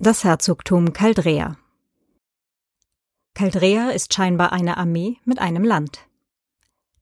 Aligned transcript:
Das 0.00 0.24
Herzogtum 0.24 0.92
Caldrea 0.92 1.56
Caldrea 3.32 3.90
ist 3.90 4.12
scheinbar 4.12 4.52
eine 4.52 4.76
Armee 4.76 5.18
mit 5.24 5.38
einem 5.38 5.62
Land. 5.62 6.00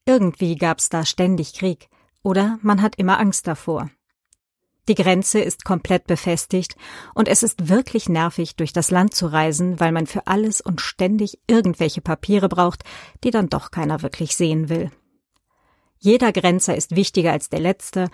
Irgendwie 0.04 0.56
gab's 0.56 0.90
da 0.90 1.06
ständig 1.06 1.54
Krieg, 1.54 1.88
oder 2.22 2.58
man 2.60 2.82
hat 2.82 2.96
immer 2.96 3.18
Angst 3.18 3.46
davor. 3.46 3.90
Die 4.88 4.94
Grenze 4.94 5.40
ist 5.40 5.64
komplett 5.64 6.06
befestigt 6.06 6.76
und 7.14 7.28
es 7.28 7.42
ist 7.42 7.70
wirklich 7.70 8.10
nervig, 8.10 8.56
durch 8.56 8.74
das 8.74 8.90
Land 8.90 9.14
zu 9.14 9.26
reisen, 9.26 9.80
weil 9.80 9.92
man 9.92 10.06
für 10.06 10.26
alles 10.26 10.60
und 10.60 10.82
ständig 10.82 11.38
irgendwelche 11.46 12.02
Papiere 12.02 12.50
braucht, 12.50 12.84
die 13.24 13.30
dann 13.30 13.48
doch 13.48 13.70
keiner 13.70 14.02
wirklich 14.02 14.36
sehen 14.36 14.68
will. 14.68 14.90
Jeder 15.96 16.30
Grenzer 16.30 16.76
ist 16.76 16.94
wichtiger 16.94 17.32
als 17.32 17.48
der 17.48 17.60
letzte 17.60 18.10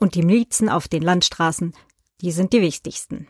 und 0.00 0.14
die 0.14 0.22
Milizen 0.22 0.70
auf 0.70 0.88
den 0.88 1.02
Landstraßen, 1.02 1.74
die 2.22 2.32
sind 2.32 2.54
die 2.54 2.62
wichtigsten. 2.62 3.28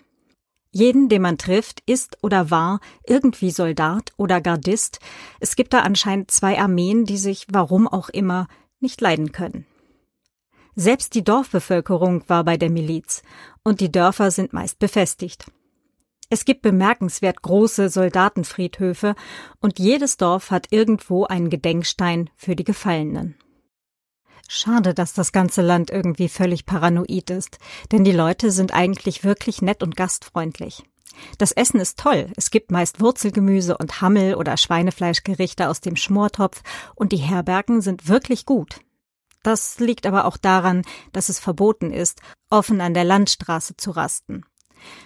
Jeden, 0.75 1.11
den 1.11 1.21
man 1.21 1.37
trifft, 1.37 1.83
ist 1.85 2.17
oder 2.23 2.51
war 2.51 2.81
irgendwie 3.07 3.51
Soldat 3.51 4.13
oder 4.17 4.41
Gardist. 4.41 5.01
Es 5.39 5.55
gibt 5.55 5.75
da 5.75 5.81
anscheinend 5.81 6.31
zwei 6.31 6.59
Armeen, 6.59 7.05
die 7.05 7.19
sich, 7.19 7.47
warum 7.51 7.87
auch 7.87 8.09
immer, 8.09 8.49
nicht 8.81 9.01
leiden 9.03 9.33
können. 9.33 9.67
Selbst 10.75 11.15
die 11.15 11.23
Dorfbevölkerung 11.23 12.25
war 12.29 12.45
bei 12.45 12.57
der 12.57 12.71
Miliz, 12.71 13.23
und 13.63 13.81
die 13.81 13.93
Dörfer 13.93 14.31
sind 14.31 14.55
meist 14.55 14.79
befestigt. 14.79 15.45
Es 16.31 16.47
gibt 16.47 16.63
bemerkenswert 16.63 17.43
große 17.43 17.91
Soldatenfriedhöfe, 17.91 19.15
und 19.61 19.79
jedes 19.79 20.17
Dorf 20.17 20.51
hat 20.51 20.69
irgendwo 20.71 21.27
einen 21.27 21.51
Gedenkstein 21.51 22.31
für 22.35 22.57
die 22.57 22.65
Gefallenen. 22.65 23.37
Schade, 24.55 24.93
dass 24.93 25.15
das 25.15 25.33
ganze 25.33 25.63
Land 25.63 25.91
irgendwie 25.91 26.29
völlig 26.29 26.67
paranoid 26.67 27.31
ist, 27.31 27.57
denn 27.91 28.05
die 28.05 28.13
Leute 28.13 28.51
sind 28.51 28.75
eigentlich 28.75 29.25
wirklich 29.25 29.63
nett 29.63 29.83
und 29.83 29.97
gastfreundlich. 29.97 30.85
Das 31.39 31.53
Essen 31.53 31.81
ist 31.81 31.99
toll. 31.99 32.31
Es 32.37 32.51
gibt 32.51 32.71
meist 32.71 33.01
Wurzelgemüse 33.01 33.79
und 33.79 34.03
Hammel- 34.03 34.35
oder 34.35 34.59
Schweinefleischgerichte 34.59 35.71
aus 35.71 35.81
dem 35.81 35.97
Schmortopf 35.97 36.63
und 36.95 37.13
die 37.13 37.17
Herbergen 37.17 37.81
sind 37.81 38.09
wirklich 38.09 38.45
gut. 38.45 38.81
Das 39.43 39.79
liegt 39.79 40.05
aber 40.05 40.27
auch 40.27 40.37
daran, 40.37 40.83
dass 41.15 41.31
es 41.31 41.41
verboten 41.41 41.91
ist, 41.91 42.21
offen 42.51 42.83
an 42.83 42.93
der 42.93 43.05
Landstraße 43.05 43.79
zu 43.79 43.91
rasten. 43.93 44.45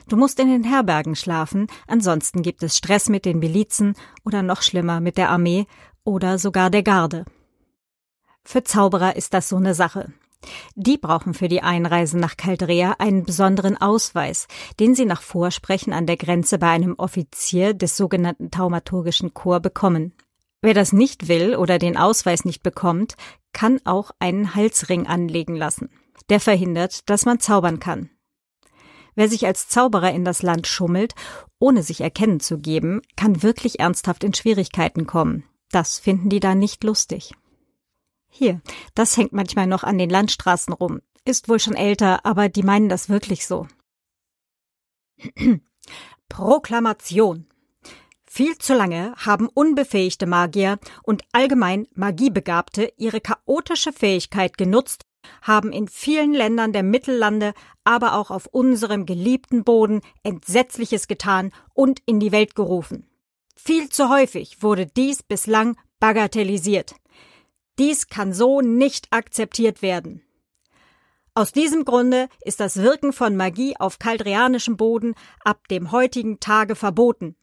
Du 0.09 0.17
musst 0.17 0.41
in 0.41 0.49
den 0.49 0.65
Herbergen 0.65 1.15
schlafen, 1.15 1.69
ansonsten 1.87 2.43
gibt 2.43 2.65
es 2.65 2.77
Stress 2.77 3.09
mit 3.09 3.25
den 3.25 3.39
Milizen 3.39 3.95
oder 4.25 4.43
noch 4.43 4.63
schlimmer 4.63 4.99
mit 4.99 5.17
der 5.17 5.31
Armee 5.31 5.69
oder 6.03 6.41
sogar 6.41 6.69
der 6.69 6.83
Garde. 6.83 7.27
Für 8.47 8.63
Zauberer 8.63 9.17
ist 9.17 9.35
das 9.35 9.49
so 9.49 9.57
eine 9.57 9.75
Sache. 9.75 10.13
Die 10.77 10.99
brauchen 10.99 11.35
für 11.35 11.49
die 11.49 11.63
Einreise 11.63 12.17
nach 12.17 12.37
Caldrea 12.37 12.95
einen 13.01 13.25
besonderen 13.25 13.77
Ausweis, 13.77 14.47
den 14.79 14.95
sie 14.95 15.05
nach 15.05 15.21
Vorsprechen 15.21 15.93
an 15.93 16.07
der 16.07 16.17
Grenze 16.17 16.57
bei 16.57 16.69
einem 16.69 16.95
Offizier 16.97 17.75
des 17.75 17.97
sogenannten 17.97 18.53
Taumaturgischen 18.53 19.35
Chor 19.35 19.59
bekommen. 19.59 20.13
Wer 20.63 20.75
das 20.75 20.93
nicht 20.93 21.27
will 21.27 21.57
oder 21.57 21.81
den 21.81 21.97
Ausweis 21.97 22.45
nicht 22.45 22.63
bekommt, 22.63 23.17
kann 23.53 23.81
auch 23.85 24.13
einen 24.21 24.55
Halsring 24.55 25.09
anlegen 25.09 25.57
lassen. 25.57 25.91
Der 26.29 26.39
verhindert, 26.39 27.11
dass 27.11 27.25
man 27.25 27.41
zaubern 27.41 27.81
kann. 27.81 28.11
Wer 29.17 29.29
sich 29.29 29.45
als 29.45 29.69
Zauberer 29.69 30.13
in 30.13 30.25
das 30.25 30.43
Land 30.43 30.69
schummelt, 30.69 31.17
ohne 31.59 31.83
sich 31.83 32.01
erkennen 32.01 32.39
zu 32.39 32.59
geben, 32.59 33.03
kann 33.17 33.43
wirklich 33.43 33.81
ernsthaft 33.81 34.23
in 34.23 34.35
Schwierigkeiten 34.35 35.09
kommen. 35.09 35.43
Das 35.73 35.99
finden 35.99 36.29
die 36.29 36.39
da 36.41 36.55
nicht 36.55 36.85
lustig. 36.85 37.35
Hier, 38.39 38.61
das 38.95 39.17
hängt 39.17 39.33
manchmal 39.33 39.67
noch 39.67 39.83
an 39.83 39.97
den 39.97 40.11
Landstraßen 40.11 40.75
rum. 40.75 41.01
Ist 41.25 41.49
wohl 41.49 41.59
schon 41.59 41.75
älter, 41.75 42.27
aber 42.27 42.51
die 42.51 42.63
meinen 42.63 42.91
das 42.91 43.09
wirklich 43.09 43.47
so. 43.47 43.67
Proklamation. 46.29 47.47
Viel 48.27 48.59
zu 48.59 48.75
lange 48.75 49.15
haben 49.17 49.49
unbefähigte 49.49 50.27
Magier 50.27 50.79
und 51.03 51.23
allgemein 51.33 51.89
Magiebegabte 51.95 52.93
ihre 52.99 53.23
chaotische 53.23 53.95
Fähigkeit 53.95 54.59
genutzt, 54.59 55.07
haben 55.41 55.73
in 55.73 55.89
vielen 55.89 56.35
Ländern 56.35 56.75
der 56.75 56.83
Mittellande, 56.83 57.55
aber 57.85 58.19
auch 58.19 58.31
auf 58.31 58.45
unserem 58.49 59.07
geliebten 59.07 59.65
Boden 59.65 60.03
Entsetzliches 60.25 61.09
getan 61.09 61.53
und 61.73 62.03
in 62.05 62.21
die 62.21 62.33
Welt 62.33 62.55
gerufen. 62.55 63.09
Viel 63.55 63.89
zu 63.89 64.11
häufig 64.11 64.63
wurde 64.63 64.85
dies 64.85 65.23
bislang 65.23 65.79
bagatellisiert. 66.01 66.97
Dies 67.79 68.09
kann 68.09 68.33
so 68.33 68.61
nicht 68.61 69.09
akzeptiert 69.11 69.83
werden. 69.83 70.23
Aus 71.35 71.53
diesem 71.53 71.85
Grunde 71.85 72.29
ist 72.43 72.61
das 72.61 72.79
Wirken 72.79 73.13
von 73.13 73.37
Magie 73.37 73.77
auf 73.79 73.99
kaldrianischem 73.99 74.79
Boden 74.79 75.15
ab 75.45 75.69
dem 75.69 75.93
heutigen 75.93 76.41
Tage 76.41 76.75
verboten. 76.75 77.37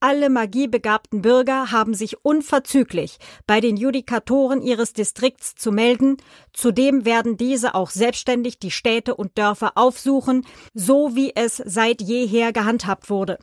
Alle 0.00 0.30
magiebegabten 0.30 1.22
Bürger 1.22 1.70
haben 1.70 1.94
sich 1.94 2.24
unverzüglich 2.24 3.18
bei 3.46 3.60
den 3.60 3.76
Judikatoren 3.76 4.60
ihres 4.60 4.94
Distrikts 4.94 5.54
zu 5.54 5.70
melden, 5.70 6.16
zudem 6.52 7.04
werden 7.04 7.36
diese 7.36 7.74
auch 7.76 7.90
selbstständig 7.90 8.58
die 8.58 8.72
Städte 8.72 9.14
und 9.14 9.38
Dörfer 9.38 9.72
aufsuchen, 9.76 10.44
so 10.74 11.14
wie 11.14 11.36
es 11.36 11.62
seit 11.64 12.00
jeher 12.00 12.52
gehandhabt 12.52 13.10
wurde. 13.10 13.38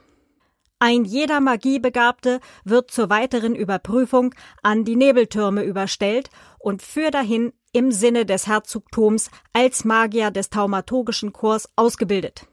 Ein 0.79 1.03
jeder 1.03 1.41
Magiebegabte 1.41 2.39
wird 2.63 2.89
zur 2.89 3.09
weiteren 3.09 3.53
Überprüfung 3.53 4.33
an 4.63 4.85
die 4.85 4.95
Nebeltürme 4.95 5.63
überstellt 5.63 6.29
und 6.57 6.81
für 6.81 7.11
dahin 7.11 7.51
im 7.73 7.91
Sinne 7.91 8.25
des 8.25 8.47
Herzogtums 8.47 9.29
als 9.51 9.83
Magier 9.83 10.31
des 10.31 10.49
thaumatogischen 10.49 11.33
Chors 11.33 11.69
ausgebildet. 11.75 12.47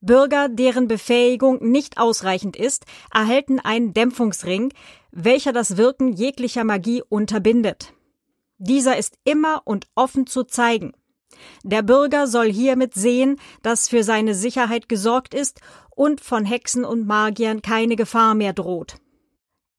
Bürger, 0.00 0.48
deren 0.48 0.88
Befähigung 0.88 1.70
nicht 1.70 1.98
ausreichend 1.98 2.56
ist, 2.56 2.84
erhalten 3.12 3.60
einen 3.60 3.92
Dämpfungsring, 3.92 4.72
welcher 5.12 5.52
das 5.52 5.76
Wirken 5.76 6.12
jeglicher 6.12 6.64
Magie 6.64 7.02
unterbindet. 7.08 7.92
Dieser 8.58 8.96
ist 8.96 9.18
immer 9.24 9.62
und 9.64 9.86
offen 9.94 10.26
zu 10.26 10.44
zeigen. 10.44 10.92
Der 11.62 11.82
Bürger 11.82 12.26
soll 12.26 12.50
hiermit 12.50 12.94
sehen, 12.94 13.38
dass 13.62 13.88
für 13.88 14.04
seine 14.04 14.34
Sicherheit 14.34 14.88
gesorgt 14.88 15.34
ist 15.34 15.60
und 15.90 16.20
von 16.20 16.44
Hexen 16.44 16.84
und 16.84 17.06
Magiern 17.06 17.62
keine 17.62 17.96
Gefahr 17.96 18.34
mehr 18.34 18.52
droht. 18.52 18.96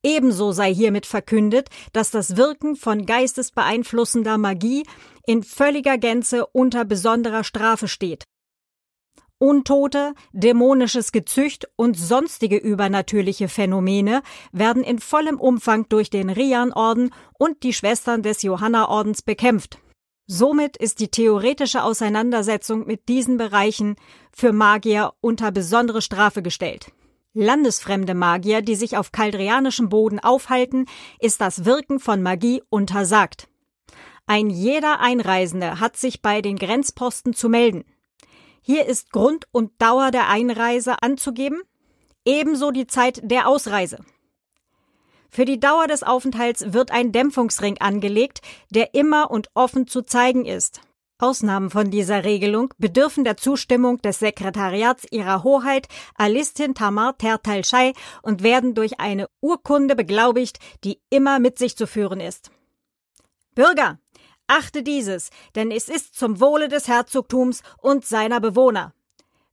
Ebenso 0.03 0.51
sei 0.51 0.73
hiermit 0.73 1.07
verkündet, 1.07 1.69
dass 1.91 2.11
das 2.11 2.37
Wirken 2.37 2.75
von 2.75 3.07
geistesbeeinflussender 3.07 4.37
Magie 4.37 4.83
in 5.25 5.41
völliger 5.41 5.97
Gänze 5.97 6.45
unter 6.45 6.85
besonderer 6.85 7.43
Strafe 7.43 7.87
steht. 7.87 8.23
Untote, 9.37 10.13
dämonisches 10.31 11.11
Gezücht 11.11 11.67
und 11.75 11.97
sonstige 11.97 12.55
übernatürliche 12.55 13.49
Phänomene 13.49 14.21
werden 14.53 14.83
in 14.83 14.99
vollem 14.99 15.39
Umfang 15.39 15.89
durch 15.89 16.09
den 16.09 16.29
Rian-Orden 16.29 17.09
und 17.37 17.63
die 17.63 17.73
Schwestern 17.73 18.21
des 18.21 18.43
Johanna-Ordens 18.43 19.23
bekämpft. 19.23 19.79
Somit 20.27 20.75
ist 20.77 20.99
die 20.99 21.09
theoretische 21.09 21.83
Auseinandersetzung 21.83 22.87
mit 22.87 23.07
diesen 23.09 23.37
Bereichen 23.37 23.95
für 24.31 24.53
Magier 24.53 25.13
unter 25.21 25.51
besondere 25.51 26.01
Strafe 26.01 26.41
gestellt. 26.41 26.91
Landesfremde 27.33 28.15
Magier, 28.15 28.61
die 28.61 28.75
sich 28.75 28.97
auf 28.97 29.11
kaldrianischem 29.11 29.89
Boden 29.89 30.19
aufhalten, 30.19 30.87
ist 31.19 31.41
das 31.41 31.65
Wirken 31.65 31.99
von 31.99 32.23
Magie 32.23 32.63
untersagt. 32.69 33.49
Ein 34.25 34.49
jeder 34.49 34.99
Einreisende 34.99 35.79
hat 35.79 35.97
sich 35.97 36.23
bei 36.23 36.41
den 36.41 36.55
Grenzposten 36.55 37.33
zu 37.33 37.47
melden. 37.47 37.85
Hier 38.61 38.87
ist 38.87 39.11
Grund 39.11 39.45
und 39.51 39.79
Dauer 39.79 40.09
der 40.09 40.27
Einreise 40.29 41.03
anzugeben, 41.03 41.61
ebenso 42.25 42.71
die 42.71 42.87
Zeit 42.87 43.19
der 43.23 43.47
Ausreise. 43.47 43.99
Für 45.35 45.43
die 45.43 45.59
Dauer 45.59 45.87
des 45.87 46.01
Aufenthalts 46.01 46.71
wird 46.71 46.91
ein 46.91 47.11
Dämpfungsring 47.11 47.77
angelegt, 47.79 48.39
der 48.69 48.93
immer 48.93 49.29
und 49.29 49.49
offen 49.53 49.85
zu 49.85 50.01
zeigen 50.01 50.45
ist. 50.45 50.79
Ausnahmen 51.17 51.69
von 51.69 51.91
dieser 51.91 52.23
Regelung 52.23 52.73
bedürfen 52.77 53.25
der 53.25 53.35
Zustimmung 53.35 54.01
des 54.01 54.19
Sekretariats 54.19 55.05
ihrer 55.11 55.43
Hoheit 55.43 55.89
Alistin 56.15 56.73
Tamar 56.73 57.17
Tertalschei 57.17 57.91
und 58.21 58.43
werden 58.43 58.75
durch 58.75 59.01
eine 59.01 59.27
Urkunde 59.41 59.97
beglaubigt, 59.97 60.59
die 60.85 61.01
immer 61.09 61.39
mit 61.39 61.59
sich 61.59 61.75
zu 61.75 61.85
führen 61.85 62.21
ist. 62.21 62.49
Bürger, 63.55 63.99
achte 64.47 64.83
dieses, 64.83 65.31
denn 65.53 65.69
es 65.69 65.89
ist 65.89 66.15
zum 66.15 66.39
Wohle 66.39 66.69
des 66.69 66.87
Herzogtums 66.87 67.61
und 67.79 68.05
seiner 68.05 68.39
Bewohner. 68.39 68.93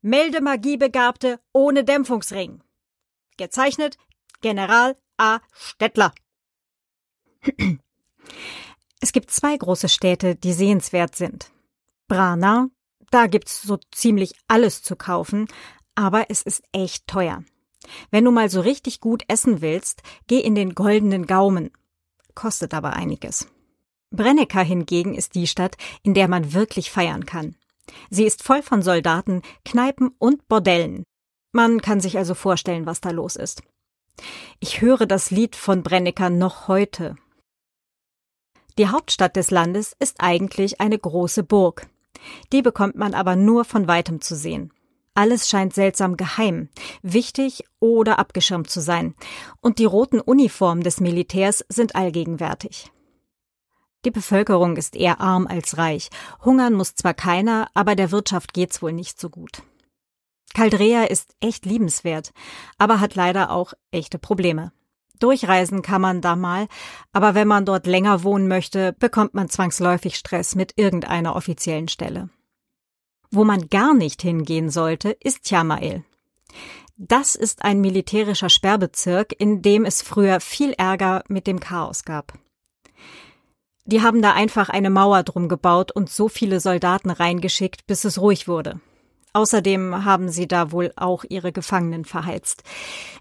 Melde 0.00 0.42
Magiebegabte 0.42 1.40
ohne 1.52 1.82
Dämpfungsring. 1.82 2.62
Gezeichnet 3.36 3.98
General 4.42 4.96
A. 5.22 5.40
Stettler. 5.52 6.12
Es 9.00 9.12
gibt 9.12 9.30
zwei 9.30 9.56
große 9.56 9.88
Städte, 9.88 10.34
die 10.34 10.52
sehenswert 10.52 11.14
sind. 11.14 11.52
Brana, 12.08 12.70
da 13.12 13.28
gibt's 13.28 13.62
so 13.62 13.78
ziemlich 13.92 14.34
alles 14.48 14.82
zu 14.82 14.96
kaufen, 14.96 15.46
aber 15.94 16.28
es 16.28 16.42
ist 16.42 16.64
echt 16.72 17.06
teuer. 17.06 17.44
Wenn 18.10 18.24
du 18.24 18.32
mal 18.32 18.50
so 18.50 18.62
richtig 18.62 18.98
gut 18.98 19.22
essen 19.28 19.60
willst, 19.60 20.02
geh 20.26 20.40
in 20.40 20.56
den 20.56 20.74
goldenen 20.74 21.28
Gaumen. 21.28 21.70
Kostet 22.34 22.74
aber 22.74 22.94
einiges. 22.94 23.46
Brennecker 24.10 24.62
hingegen 24.62 25.14
ist 25.14 25.36
die 25.36 25.46
Stadt, 25.46 25.76
in 26.02 26.14
der 26.14 26.26
man 26.26 26.52
wirklich 26.52 26.90
feiern 26.90 27.26
kann. 27.26 27.54
Sie 28.10 28.24
ist 28.24 28.42
voll 28.42 28.62
von 28.62 28.82
Soldaten, 28.82 29.42
Kneipen 29.64 30.16
und 30.18 30.48
Bordellen. 30.48 31.04
Man 31.52 31.80
kann 31.80 32.00
sich 32.00 32.18
also 32.18 32.34
vorstellen, 32.34 32.86
was 32.86 33.00
da 33.00 33.10
los 33.10 33.36
ist. 33.36 33.62
Ich 34.60 34.80
höre 34.80 35.06
das 35.06 35.30
Lied 35.30 35.56
von 35.56 35.82
Brennecker 35.82 36.30
noch 36.30 36.68
heute. 36.68 37.16
Die 38.78 38.88
Hauptstadt 38.88 39.36
des 39.36 39.50
Landes 39.50 39.94
ist 39.98 40.16
eigentlich 40.20 40.80
eine 40.80 40.98
große 40.98 41.42
Burg. 41.42 41.88
Die 42.52 42.62
bekommt 42.62 42.96
man 42.96 43.14
aber 43.14 43.36
nur 43.36 43.64
von 43.64 43.88
weitem 43.88 44.20
zu 44.20 44.36
sehen. 44.36 44.72
Alles 45.14 45.48
scheint 45.48 45.74
seltsam 45.74 46.16
geheim, 46.16 46.70
wichtig 47.02 47.64
oder 47.80 48.18
abgeschirmt 48.18 48.70
zu 48.70 48.80
sein, 48.80 49.14
und 49.60 49.78
die 49.78 49.84
roten 49.84 50.20
Uniformen 50.20 50.82
des 50.82 51.00
Militärs 51.00 51.64
sind 51.68 51.94
allgegenwärtig. 51.94 52.90
Die 54.06 54.10
Bevölkerung 54.10 54.76
ist 54.76 54.96
eher 54.96 55.20
arm 55.20 55.46
als 55.46 55.76
reich. 55.76 56.08
Hungern 56.44 56.72
muss 56.72 56.94
zwar 56.94 57.14
keiner, 57.14 57.68
aber 57.74 57.94
der 57.94 58.10
Wirtschaft 58.10 58.54
geht's 58.54 58.80
wohl 58.80 58.92
nicht 58.92 59.20
so 59.20 59.28
gut. 59.28 59.62
Caldrea 60.54 61.04
ist 61.04 61.34
echt 61.40 61.66
liebenswert, 61.66 62.32
aber 62.78 63.00
hat 63.00 63.14
leider 63.14 63.50
auch 63.50 63.72
echte 63.90 64.18
Probleme. 64.18 64.72
Durchreisen 65.18 65.82
kann 65.82 66.00
man 66.00 66.20
da 66.20 66.34
mal, 66.34 66.66
aber 67.12 67.34
wenn 67.34 67.46
man 67.46 67.64
dort 67.64 67.86
länger 67.86 68.24
wohnen 68.24 68.48
möchte, 68.48 68.92
bekommt 68.92 69.34
man 69.34 69.48
zwangsläufig 69.48 70.16
Stress 70.16 70.54
mit 70.54 70.72
irgendeiner 70.76 71.36
offiziellen 71.36 71.88
Stelle. 71.88 72.28
Wo 73.30 73.44
man 73.44 73.68
gar 73.68 73.94
nicht 73.94 74.20
hingehen 74.20 74.68
sollte, 74.68 75.10
ist 75.10 75.44
Tjamael. 75.44 76.04
Das 76.96 77.34
ist 77.34 77.64
ein 77.64 77.80
militärischer 77.80 78.50
Sperrbezirk, 78.50 79.34
in 79.38 79.62
dem 79.62 79.84
es 79.84 80.02
früher 80.02 80.40
viel 80.40 80.72
Ärger 80.72 81.24
mit 81.28 81.46
dem 81.46 81.60
Chaos 81.60 82.04
gab. 82.04 82.34
Die 83.84 84.02
haben 84.02 84.22
da 84.22 84.32
einfach 84.32 84.68
eine 84.68 84.90
Mauer 84.90 85.22
drum 85.22 85.48
gebaut 85.48 85.92
und 85.92 86.10
so 86.10 86.28
viele 86.28 86.60
Soldaten 86.60 87.10
reingeschickt, 87.10 87.86
bis 87.86 88.04
es 88.04 88.20
ruhig 88.20 88.46
wurde. 88.46 88.80
Außerdem 89.32 90.04
haben 90.04 90.28
sie 90.28 90.46
da 90.46 90.72
wohl 90.72 90.92
auch 90.96 91.24
ihre 91.28 91.52
Gefangenen 91.52 92.04
verheizt. 92.04 92.62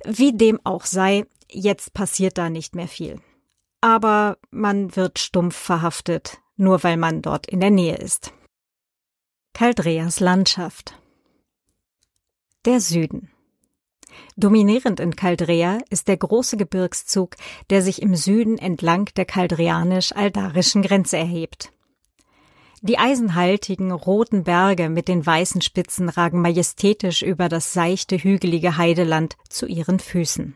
Wie 0.06 0.34
dem 0.34 0.60
auch 0.66 0.86
sei, 0.86 1.26
jetzt 1.50 1.94
passiert 1.94 2.38
da 2.38 2.50
nicht 2.50 2.76
mehr 2.76 2.88
viel. 2.88 3.22
Aber 3.80 4.38
man 4.52 4.96
wird 4.96 5.20
stumpf 5.20 5.56
verhaftet, 5.56 6.40
nur 6.56 6.84
weil 6.84 6.98
man 6.98 7.22
dort 7.22 7.48
in 7.48 7.60
der 7.60 7.72
Nähe 7.72 7.96
ist. 7.96 8.34
Caldreas 9.54 10.20
Landschaft 10.20 10.98
Der 12.66 12.80
Süden 12.80 13.32
Dominierend 14.36 15.00
in 15.00 15.16
Caldrea 15.16 15.80
ist 15.90 16.08
der 16.08 16.18
große 16.18 16.58
Gebirgszug, 16.58 17.36
der 17.70 17.82
sich 17.82 18.02
im 18.02 18.16
Süden 18.16 18.58
entlang 18.58 19.06
der 19.16 19.26
kaldreanisch-aldarischen 19.26 20.82
Grenze 20.82 21.18
erhebt. 21.18 21.72
Die 22.84 22.98
eisenhaltigen 22.98 23.92
roten 23.92 24.44
Berge 24.44 24.90
mit 24.90 25.08
den 25.08 25.24
weißen 25.24 25.62
Spitzen 25.62 26.10
ragen 26.10 26.42
majestätisch 26.42 27.22
über 27.22 27.48
das 27.48 27.74
seichte 27.74 28.18
hügelige 28.18 28.76
Heideland 28.76 29.38
zu 29.50 29.68
ihren 29.68 30.00
Füßen. 30.00 30.56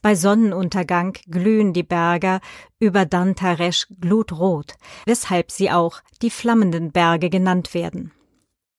Bei 0.00 0.14
Sonnenuntergang 0.14 1.18
glühen 1.28 1.72
die 1.72 1.82
Berge 1.82 2.40
über 2.78 3.04
Dantaresch 3.04 3.88
glutrot, 4.00 4.74
weshalb 5.04 5.50
sie 5.50 5.72
auch 5.72 6.00
die 6.22 6.30
flammenden 6.30 6.92
Berge 6.92 7.30
genannt 7.30 7.74
werden. 7.74 8.12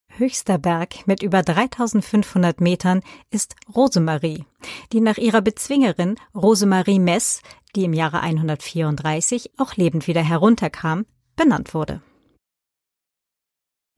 Höchster 0.07 0.57
Berg 0.57 1.05
mit 1.07 1.23
über 1.23 1.43
3500 1.43 2.61
Metern 2.61 3.01
ist 3.31 3.55
Rosemarie, 3.75 4.45
die 4.93 5.01
nach 5.01 5.17
ihrer 5.17 5.41
Bezwingerin 5.41 6.15
Rosemarie 6.33 6.99
Mess, 6.99 7.41
die 7.75 7.83
im 7.83 7.91
Jahre 7.91 8.21
134 8.21 9.51
auch 9.57 9.75
lebend 9.75 10.07
wieder 10.07 10.23
herunterkam, 10.23 11.05
benannt 11.35 11.73
wurde. 11.73 12.01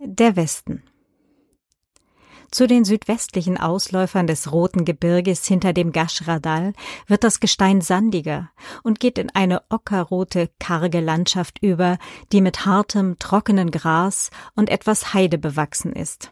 Der 0.07 0.35
Westen. 0.35 0.83
Zu 2.51 2.67
den 2.67 2.85
südwestlichen 2.85 3.57
Ausläufern 3.57 4.27
des 4.27 4.51
Roten 4.51 4.85
Gebirges 4.85 5.47
hinter 5.47 5.73
dem 5.73 5.91
Gashradal 5.91 6.73
wird 7.07 7.23
das 7.23 7.39
Gestein 7.39 7.81
sandiger 7.81 8.51
und 8.83 8.99
geht 8.99 9.17
in 9.17 9.31
eine 9.31 9.63
ockerrote, 9.69 10.51
karge 10.59 10.99
Landschaft 10.99 11.57
über, 11.63 11.97
die 12.31 12.41
mit 12.41 12.67
hartem, 12.67 13.17
trockenen 13.17 13.71
Gras 13.71 14.29
und 14.55 14.69
etwas 14.69 15.15
Heide 15.15 15.39
bewachsen 15.39 15.91
ist. 15.91 16.31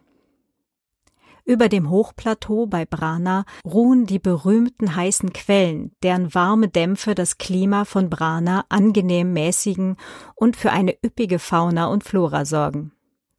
Über 1.44 1.68
dem 1.68 1.90
Hochplateau 1.90 2.68
bei 2.68 2.86
Brana 2.86 3.44
ruhen 3.66 4.06
die 4.06 4.20
berühmten 4.20 4.96
heißen 4.96 5.34
Quellen, 5.34 5.94
deren 6.04 6.36
warme 6.36 6.68
Dämpfe 6.68 7.16
das 7.16 7.40
Klima 7.40 7.86
von 7.86 8.12
Brana 8.12 8.66
angenehm 8.70 9.34
mäßigen 9.34 9.98
und 10.36 10.58
für 10.58 10.72
eine 10.72 10.96
üppige 11.04 11.40
Fauna 11.40 11.88
und 11.88 12.04
Flora 12.04 12.46
sorgen. 12.46 12.92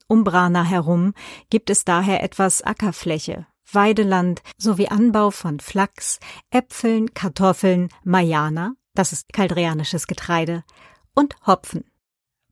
Um 0.06 0.24
Brana 0.24 0.64
herum 0.64 1.14
gibt 1.50 1.70
es 1.70 1.84
daher 1.84 2.22
etwas 2.22 2.62
Ackerfläche, 2.62 3.46
Weideland 3.72 4.42
sowie 4.58 4.88
Anbau 4.88 5.30
von 5.30 5.60
Flachs, 5.60 6.20
Äpfeln, 6.50 7.14
Kartoffeln, 7.14 7.88
Mayana, 8.04 8.74
das 8.94 9.12
ist 9.12 9.32
kaldreanisches 9.32 10.06
Getreide, 10.06 10.64
und 11.14 11.36
Hopfen. 11.46 11.84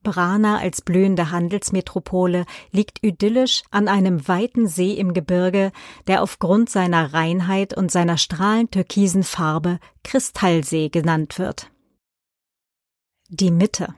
Brana 0.03 0.59
als 0.59 0.83
blühende 0.83 1.31
Handelsmetropole 1.31 2.45
liegt 2.73 3.05
idyllisch 3.05 3.63
an 3.71 3.87
einem 3.87 4.27
weiten 4.27 4.67
See 4.67 4.95
im 4.95 5.15
Gebirge, 5.15 5.71
der 6.09 6.23
aufgrund 6.23 6.71
seiner 6.71 7.13
Reinheit 7.15 7.77
und 7.77 7.93
seiner 7.93 8.19
strahlend 8.19 8.73
türkisen 8.73 9.23
Farbe 9.23 9.79
Kristallsee 10.03 10.89
genannt 10.89 11.39
wird. 11.39 11.71
Die 13.29 13.53
Mitte 13.53 13.95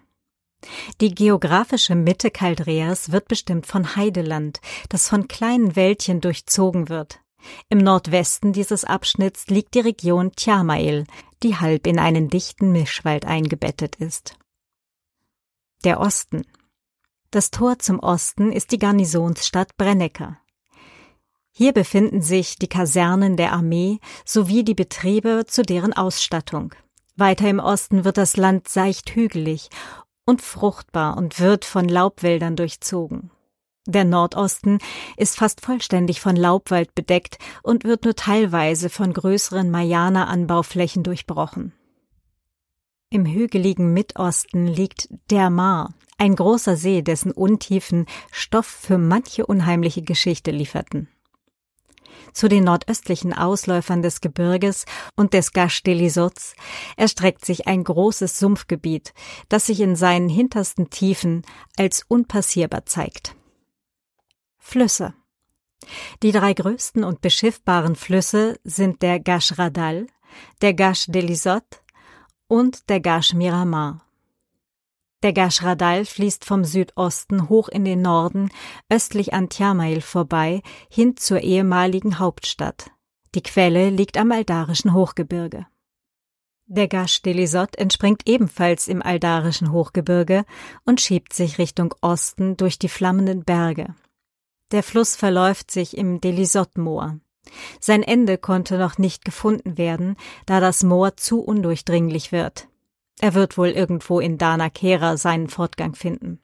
die 1.01 1.15
geografische 1.15 1.95
Mitte 1.95 2.31
Caldreas 2.31 3.13
wird 3.13 3.29
bestimmt 3.29 3.67
von 3.67 3.97
Heideland, 3.97 4.61
das 4.89 5.09
von 5.09 5.29
kleinen 5.29 5.77
Wäldchen 5.77 6.21
durchzogen 6.21 6.89
wird. 6.89 7.21
Im 7.69 7.79
Nordwesten 7.79 8.53
dieses 8.53 8.85
Abschnitts 8.85 9.49
liegt 9.49 9.75
die 9.75 9.81
Region 9.81 10.33
Tjamail, 10.33 11.05
die 11.43 11.57
halb 11.57 11.87
in 11.87 11.99
einen 11.99 12.29
dichten 12.29 12.73
Mischwald 12.73 13.27
eingebettet 13.27 13.97
ist. 13.97 14.37
Der 15.85 16.01
Osten. 16.01 16.47
Das 17.31 17.51
Tor 17.51 17.79
zum 17.79 17.99
Osten 17.99 18.53
ist 18.53 18.73
die 18.73 18.79
Garnisonsstadt 18.79 19.77
Brennecker. 19.77 20.39
Hier 21.51 21.73
befinden 21.73 22.23
sich 22.23 22.57
die 22.57 22.69
Kasernen 22.69 23.37
der 23.37 23.53
Armee 23.53 24.01
sowie 24.25 24.65
die 24.65 24.75
Betriebe 24.75 25.45
zu 25.47 25.63
deren 25.63 25.93
Ausstattung. 25.93 26.75
Weiter 27.17 27.49
im 27.49 27.61
Osten 27.61 28.05
wird 28.05 28.17
das 28.17 28.37
Land 28.37 28.67
seicht 28.67 29.15
hügelig 29.15 29.69
und 30.27 30.43
fruchtbar 30.43 31.17
und 31.17 31.41
wird 31.41 31.65
von 31.65 31.89
Laubwäldern 31.89 32.57
durchzogen. 32.57 33.31
Der 33.87 34.05
Nordosten 34.05 34.79
ist 35.17 35.37
fast 35.37 35.61
vollständig 35.61 36.21
von 36.21 36.37
Laubwald 36.37 36.95
bedeckt 36.95 37.39
und 37.63 37.85
wird 37.85 38.05
nur 38.05 38.17
teilweise 38.17 38.89
von 38.89 39.13
größeren 39.13 39.71
Mayana-Anbauflächen 39.71 41.03
durchbrochen. 41.03 41.75
Im 43.11 43.27
hügeligen 43.27 43.93
Mittosten 43.93 44.67
liegt 44.67 45.09
der 45.31 45.51
Mar, 45.51 45.95
ein 46.17 46.35
großer 46.35 46.77
See, 46.77 47.03
dessen 47.03 47.31
Untiefen 47.31 48.07
Stoff 48.33 48.67
für 48.67 48.99
manche 48.99 49.47
unheimliche 49.47 50.03
Geschichte 50.03 50.51
lieferten 50.51 51.09
zu 52.35 52.49
den 52.49 52.65
nordöstlichen 52.65 53.33
Ausläufern 53.33 54.03
des 54.03 54.21
Gebirges 54.21 54.85
und 55.17 55.33
des 55.33 55.53
Gash 55.53 55.83
Delisots 55.83 56.55
erstreckt 56.97 57.45
sich 57.45 57.67
ein 57.67 57.85
großes 57.85 58.39
Sumpfgebiet, 58.39 59.15
das 59.49 59.67
sich 59.67 59.81
in 59.81 59.97
seinen 59.97 60.29
hintersten 60.29 60.91
Tiefen 60.91 61.43
als 61.79 62.05
unpassierbar 62.07 62.85
zeigt. 62.85 63.35
Flüsse 64.59 65.15
Die 66.23 66.33
drei 66.33 66.53
größten 66.53 67.05
und 67.05 67.21
beschiffbaren 67.21 67.97
Flüsse 67.97 68.59
sind 68.65 69.03
der 69.03 69.21
Gash 69.21 69.59
Radal, 69.59 70.07
der 70.61 70.75
Gash 70.75 71.07
Delisot 71.07 71.83
und 72.49 72.89
der 72.89 73.01
Gash 73.01 73.35
Miramar. 73.35 74.05
Der 75.25 75.33
Gashradal 75.33 76.05
fließt 76.05 76.45
vom 76.45 76.67
Südosten 76.67 77.49
hoch 77.49 77.71
in 77.71 77.87
den 77.87 78.03
Norden, 78.03 78.51
östlich 78.91 79.33
an 79.33 79.49
Tjamail 79.49 80.03
vorbei, 80.03 80.61
hin 80.91 81.17
zur 81.17 81.41
ehemaligen 81.41 82.19
Hauptstadt. 82.19 82.91
Die 83.35 83.43
Quelle 83.43 83.89
liegt 83.89 84.19
am 84.19 84.33
aldarischen 84.33 84.93
Hochgebirge. 84.93 85.67
Der 86.67 86.89
Gash 86.89 87.23
Delisot 87.23 87.75
entspringt 87.77 88.29
ebenfalls 88.29 88.87
im 88.87 89.01
aldarischen 89.01 89.73
Hochgebirge 89.73 90.45
und 90.85 91.01
schiebt 91.01 91.33
sich 91.33 91.57
Richtung 91.57 91.95
Osten 92.03 92.59
durch 92.59 92.79
die 92.79 92.91
flammenden 92.91 93.45
Berge. 93.45 93.95
Der 94.73 94.83
Fluss 94.83 95.17
verläuft 95.17 95.71
sich 95.71 95.97
im 95.97 96.21
Delisot-Moor. 96.21 97.19
Sein 97.81 98.03
Ende 98.03 98.37
konnte 98.37 98.77
noch 98.77 98.99
nicht 98.99 99.25
gefunden 99.25 99.79
werden, 99.79 100.17
da 100.45 100.61
das 100.61 100.83
Moor 100.83 101.17
zu 101.17 101.41
undurchdringlich 101.41 102.31
wird. 102.31 102.69
Er 103.21 103.35
wird 103.35 103.57
wohl 103.57 103.69
irgendwo 103.69 104.21
in 104.21 104.39
Dana 104.39 104.71
Kera 104.71 105.17
seinen 105.17 105.49
Fortgang 105.49 105.95
finden. 105.95 106.41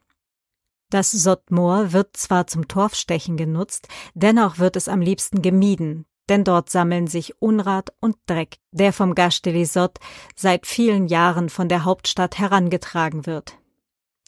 Das 0.89 1.11
Sottmoor 1.11 1.93
wird 1.93 2.17
zwar 2.17 2.47
zum 2.47 2.67
Torfstechen 2.67 3.37
genutzt, 3.37 3.87
dennoch 4.13 4.59
wird 4.59 4.75
es 4.75 4.89
am 4.89 4.99
liebsten 4.99 5.41
gemieden, 5.41 6.05
denn 6.27 6.43
dort 6.43 6.69
sammeln 6.69 7.07
sich 7.07 7.41
Unrat 7.41 7.93
und 8.01 8.17
Dreck, 8.25 8.57
der 8.71 8.91
vom 8.91 9.15
Gastelisot 9.15 9.99
seit 10.35 10.67
vielen 10.67 11.07
Jahren 11.07 11.49
von 11.49 11.69
der 11.69 11.85
Hauptstadt 11.85 12.37
herangetragen 12.37 13.25
wird. 13.25 13.57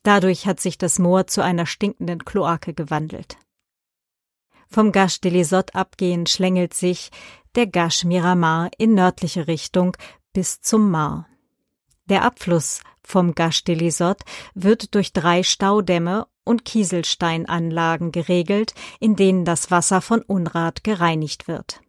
Dadurch 0.03 0.45
hat 0.45 0.59
sich 0.59 0.77
das 0.77 0.99
Moor 0.99 1.27
zu 1.27 1.41
einer 1.41 1.65
stinkenden 1.65 2.25
Kloake 2.25 2.73
gewandelt. 2.73 3.37
Vom 4.69 4.91
Gash 4.91 5.21
de 5.21 5.31
Lisot 5.31 5.75
abgehend 5.75 6.29
schlängelt 6.29 6.73
sich 6.73 7.11
der 7.55 7.67
Gash 7.67 8.05
Miramar 8.05 8.71
in 8.77 8.95
nördliche 8.95 9.47
Richtung 9.47 9.95
bis 10.33 10.61
zum 10.61 10.89
Mar. 10.89 11.27
Der 12.13 12.21
Abfluss 12.21 12.81
vom 13.01 13.33
Gash 13.33 13.63
de 13.63 13.73
Lisot 13.73 14.19
wird 14.53 14.93
durch 14.93 15.13
drei 15.13 15.41
Staudämme 15.41 16.27
und 16.43 16.63
Kieselsteinanlagen 16.63 18.11
geregelt, 18.11 18.75
in 18.99 19.15
denen 19.15 19.45
das 19.45 19.71
Wasser 19.71 19.99
von 19.99 20.21
Unrat 20.21 20.83
gereinigt 20.83 21.47
wird. 21.47 21.81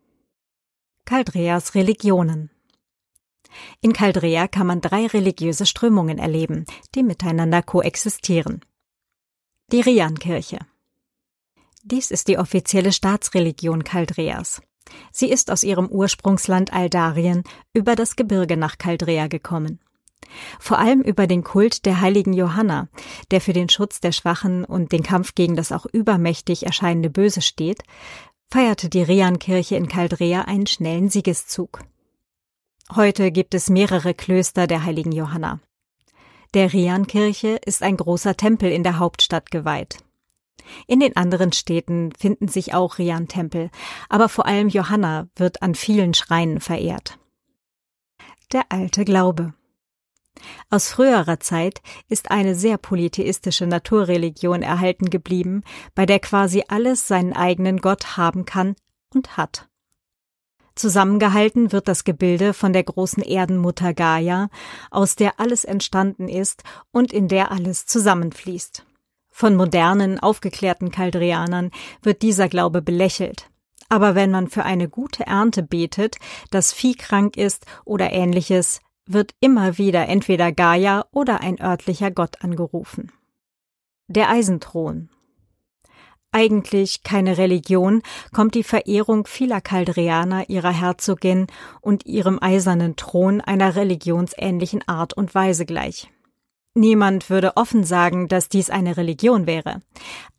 Caldreas 1.05 1.75
Religionen 1.75 2.51
In 3.83 3.93
Caldrea 3.93 4.49
kann 4.49 4.67
man 4.67 4.81
drei 4.81 5.07
religiöse 5.09 5.67
Strömungen 5.67 6.17
erleben, 6.17 6.65
die 6.95 7.03
miteinander 7.03 7.61
koexistieren. 7.61 8.65
Die 9.73 9.83
Rian-Kirche. 9.83 10.61
Dies 11.83 12.11
ist 12.11 12.29
die 12.29 12.39
offizielle 12.39 12.95
Staatsreligion 12.95 13.85
Caldreas. 13.85 14.63
Sie 15.13 15.31
ist 15.31 15.51
aus 15.51 15.63
ihrem 15.65 15.89
Ursprungsland 15.89 16.73
Aldarien 16.73 17.45
über 17.75 17.95
das 17.95 18.17
Gebirge 18.17 18.57
nach 18.57 18.79
Caldrea 18.79 19.27
gekommen. 19.27 19.81
Vor 20.59 20.79
allem 20.79 21.01
über 21.01 21.27
den 21.27 21.45
Kult 21.45 21.87
der 21.87 22.01
heiligen 22.01 22.33
Johanna, 22.33 22.89
der 23.31 23.41
für 23.41 23.53
den 23.53 23.69
Schutz 23.69 24.01
der 24.01 24.13
Schwachen 24.13 24.65
und 24.65 24.93
den 24.93 25.03
Kampf 25.03 25.35
gegen 25.35 25.57
das 25.57 25.73
auch 25.73 25.87
übermächtig 25.87 26.67
erscheinende 26.67 27.11
Böse 27.11 27.43
steht, 27.43 27.83
feierte 28.51 28.89
die 28.89 29.03
Riankirche 29.03 29.77
in 29.77 29.89
Caldrea 29.89 30.43
einen 30.43 30.67
schnellen 30.67 31.09
Siegeszug. 31.09 31.81
Heute 32.95 33.33
gibt 33.33 33.55
es 33.55 33.71
mehrere 33.71 34.15
Klöster 34.15 34.67
der 34.67 34.85
heiligen 34.85 35.13
Johanna. 35.13 35.61
Der 36.53 36.73
Riankirche 36.73 37.59
ist 37.65 37.83
ein 37.83 37.97
großer 37.97 38.37
Tempel 38.37 38.71
in 38.71 38.85
der 38.85 38.99
Hauptstadt 38.99 39.51
geweiht. 39.51 39.99
In 40.87 41.01
den 41.01 41.17
anderen 41.17 41.53
Städten 41.53 42.13
finden 42.17 42.49
sich 42.49 42.75
auch 42.75 42.99
Rian-Tempel, 42.99 43.71
aber 44.09 44.29
vor 44.29 44.47
allem 44.47 44.69
Johanna 44.69 45.29
wird 45.37 45.63
an 45.63 45.75
vielen 45.75 46.15
Schreinen 46.15 46.61
verehrt. 46.61 47.19
Der 48.53 48.67
alte 48.69 49.05
Glaube. 49.05 49.55
Aus 50.71 50.91
früherer 50.91 51.41
Zeit 51.41 51.81
ist 52.09 52.31
eine 52.31 52.55
sehr 52.55 52.79
polytheistische 52.79 53.67
Naturreligion 53.67 54.63
erhalten 54.63 55.11
geblieben, 55.11 55.63
bei 55.95 56.07
der 56.07 56.19
quasi 56.19 56.65
alles 56.69 57.07
seinen 57.07 57.33
eigenen 57.33 57.81
Gott 57.81 58.17
haben 58.17 58.45
kann 58.45 58.75
und 59.15 59.37
hat. 59.37 59.69
Zusammengehalten 60.75 61.71
wird 61.71 61.87
das 61.87 62.03
Gebilde 62.03 62.53
von 62.53 62.73
der 62.73 62.83
großen 62.83 63.23
Erdenmutter 63.23 63.95
Gaia, 63.95 64.49
aus 64.91 65.15
der 65.15 65.39
alles 65.39 65.65
entstanden 65.65 66.29
ist 66.29 66.65
und 66.91 67.13
in 67.13 67.29
der 67.29 67.53
alles 67.53 67.87
zusammenfließt. 67.87 68.85
Von 69.31 69.55
modernen, 69.55 70.19
aufgeklärten 70.19 70.91
Kaldrianern 70.91 71.71
wird 72.03 72.23
dieser 72.23 72.49
Glaube 72.49 72.83
belächelt. 72.83 73.51
Aber 73.89 74.15
wenn 74.15 74.31
man 74.31 74.49
für 74.49 74.65
eine 74.65 74.89
gute 74.89 75.27
Ernte 75.27 75.63
betet, 75.63 76.17
das 76.51 76.73
Vieh 76.73 76.95
krank 76.95 77.37
ist 77.37 77.67
oder 77.85 78.13
ähnliches, 78.13 78.81
wird 79.07 79.33
immer 79.41 79.79
wieder 79.79 80.09
entweder 80.09 80.53
Gaia 80.53 81.07
oder 81.11 81.41
ein 81.41 81.61
örtlicher 81.61 82.11
Gott 82.11 82.43
angerufen. 82.43 83.13
Der 84.07 84.29
Eisenthron. 84.31 85.09
Eigentlich 86.33 87.05
keine 87.05 87.39
Religion, 87.39 88.03
kommt 88.33 88.57
die 88.57 88.65
Verehrung 88.65 89.27
vieler 89.27 89.61
Kaldrianer 89.61 90.49
ihrer 90.51 90.73
Herzogin 90.73 91.47
und 91.81 92.07
ihrem 92.07 92.39
eisernen 92.43 92.97
Thron 92.97 93.41
einer 93.41 93.77
religionsähnlichen 93.77 94.87
Art 94.89 95.15
und 95.15 95.35
Weise 95.35 95.65
gleich. 95.65 96.11
Niemand 96.75 97.31
würde 97.31 97.57
offen 97.57 97.85
sagen, 97.85 98.27
dass 98.27 98.49
dies 98.49 98.69
eine 98.69 98.97
Religion 98.97 99.47
wäre. 99.47 99.81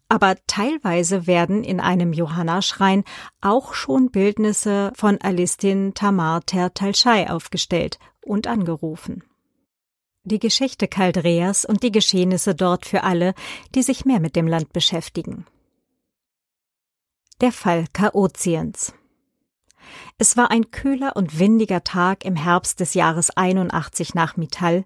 Aber 0.10 0.36
teilweise 0.48 1.28
werden 1.28 1.64
in 1.64 1.80
einem 1.80 2.12
Johanna-Schrein 2.12 3.06
auch 3.40 3.74
schon 3.74 4.12
Bildnisse 4.12 4.92
von 4.96 5.20
Alistin 5.22 5.94
Tamar 5.94 6.46
Tertalschai 6.46 7.30
aufgestellt 7.30 8.00
und 8.26 8.48
angerufen. 8.48 9.24
Die 10.24 10.40
Geschichte 10.40 10.88
Kaldreas 10.88 11.66
und 11.66 11.84
die 11.84 11.92
Geschehnisse 11.92 12.56
dort 12.56 12.86
für 12.86 13.04
alle, 13.04 13.34
die 13.76 13.84
sich 13.84 14.06
mehr 14.06 14.20
mit 14.20 14.36
dem 14.36 14.48
Land 14.48 14.74
beschäftigen. 14.74 15.46
Der 17.42 17.52
Fall 17.52 17.86
Chaotiens 17.94 18.94
es 20.18 20.38
war 20.38 20.52
ein 20.52 20.72
kühler 20.72 21.16
und 21.16 21.40
windiger 21.40 21.84
Tag 21.84 22.26
im 22.26 22.36
Herbst 22.36 22.80
des 22.80 22.94
Jahres 22.94 23.36
81 23.36 24.16
nach 24.16 24.38
Mittal, 24.38 24.86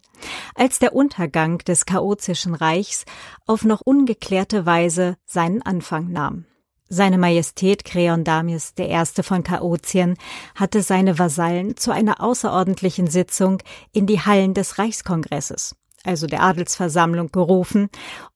als 0.55 0.79
der 0.79 0.95
Untergang 0.95 1.59
des 1.59 1.85
chaotischen 1.85 2.55
Reichs 2.55 3.05
auf 3.45 3.63
noch 3.63 3.81
ungeklärte 3.81 4.65
Weise 4.65 5.17
seinen 5.25 5.61
Anfang 5.61 6.11
nahm. 6.11 6.45
Seine 6.91 7.19
Majestät 7.19 7.85
Kreondamius 7.85 8.73
I. 8.79 9.05
von 9.21 9.43
Chaotien 9.43 10.17
hatte 10.55 10.81
seine 10.81 11.19
Vasallen 11.19 11.77
zu 11.77 11.91
einer 11.91 12.19
außerordentlichen 12.19 13.05
Sitzung 13.05 13.61
in 13.91 14.07
die 14.07 14.21
Hallen 14.21 14.55
des 14.55 14.79
Reichskongresses, 14.79 15.75
also 16.03 16.25
der 16.25 16.41
Adelsversammlung, 16.41 17.31
gerufen, 17.31 17.89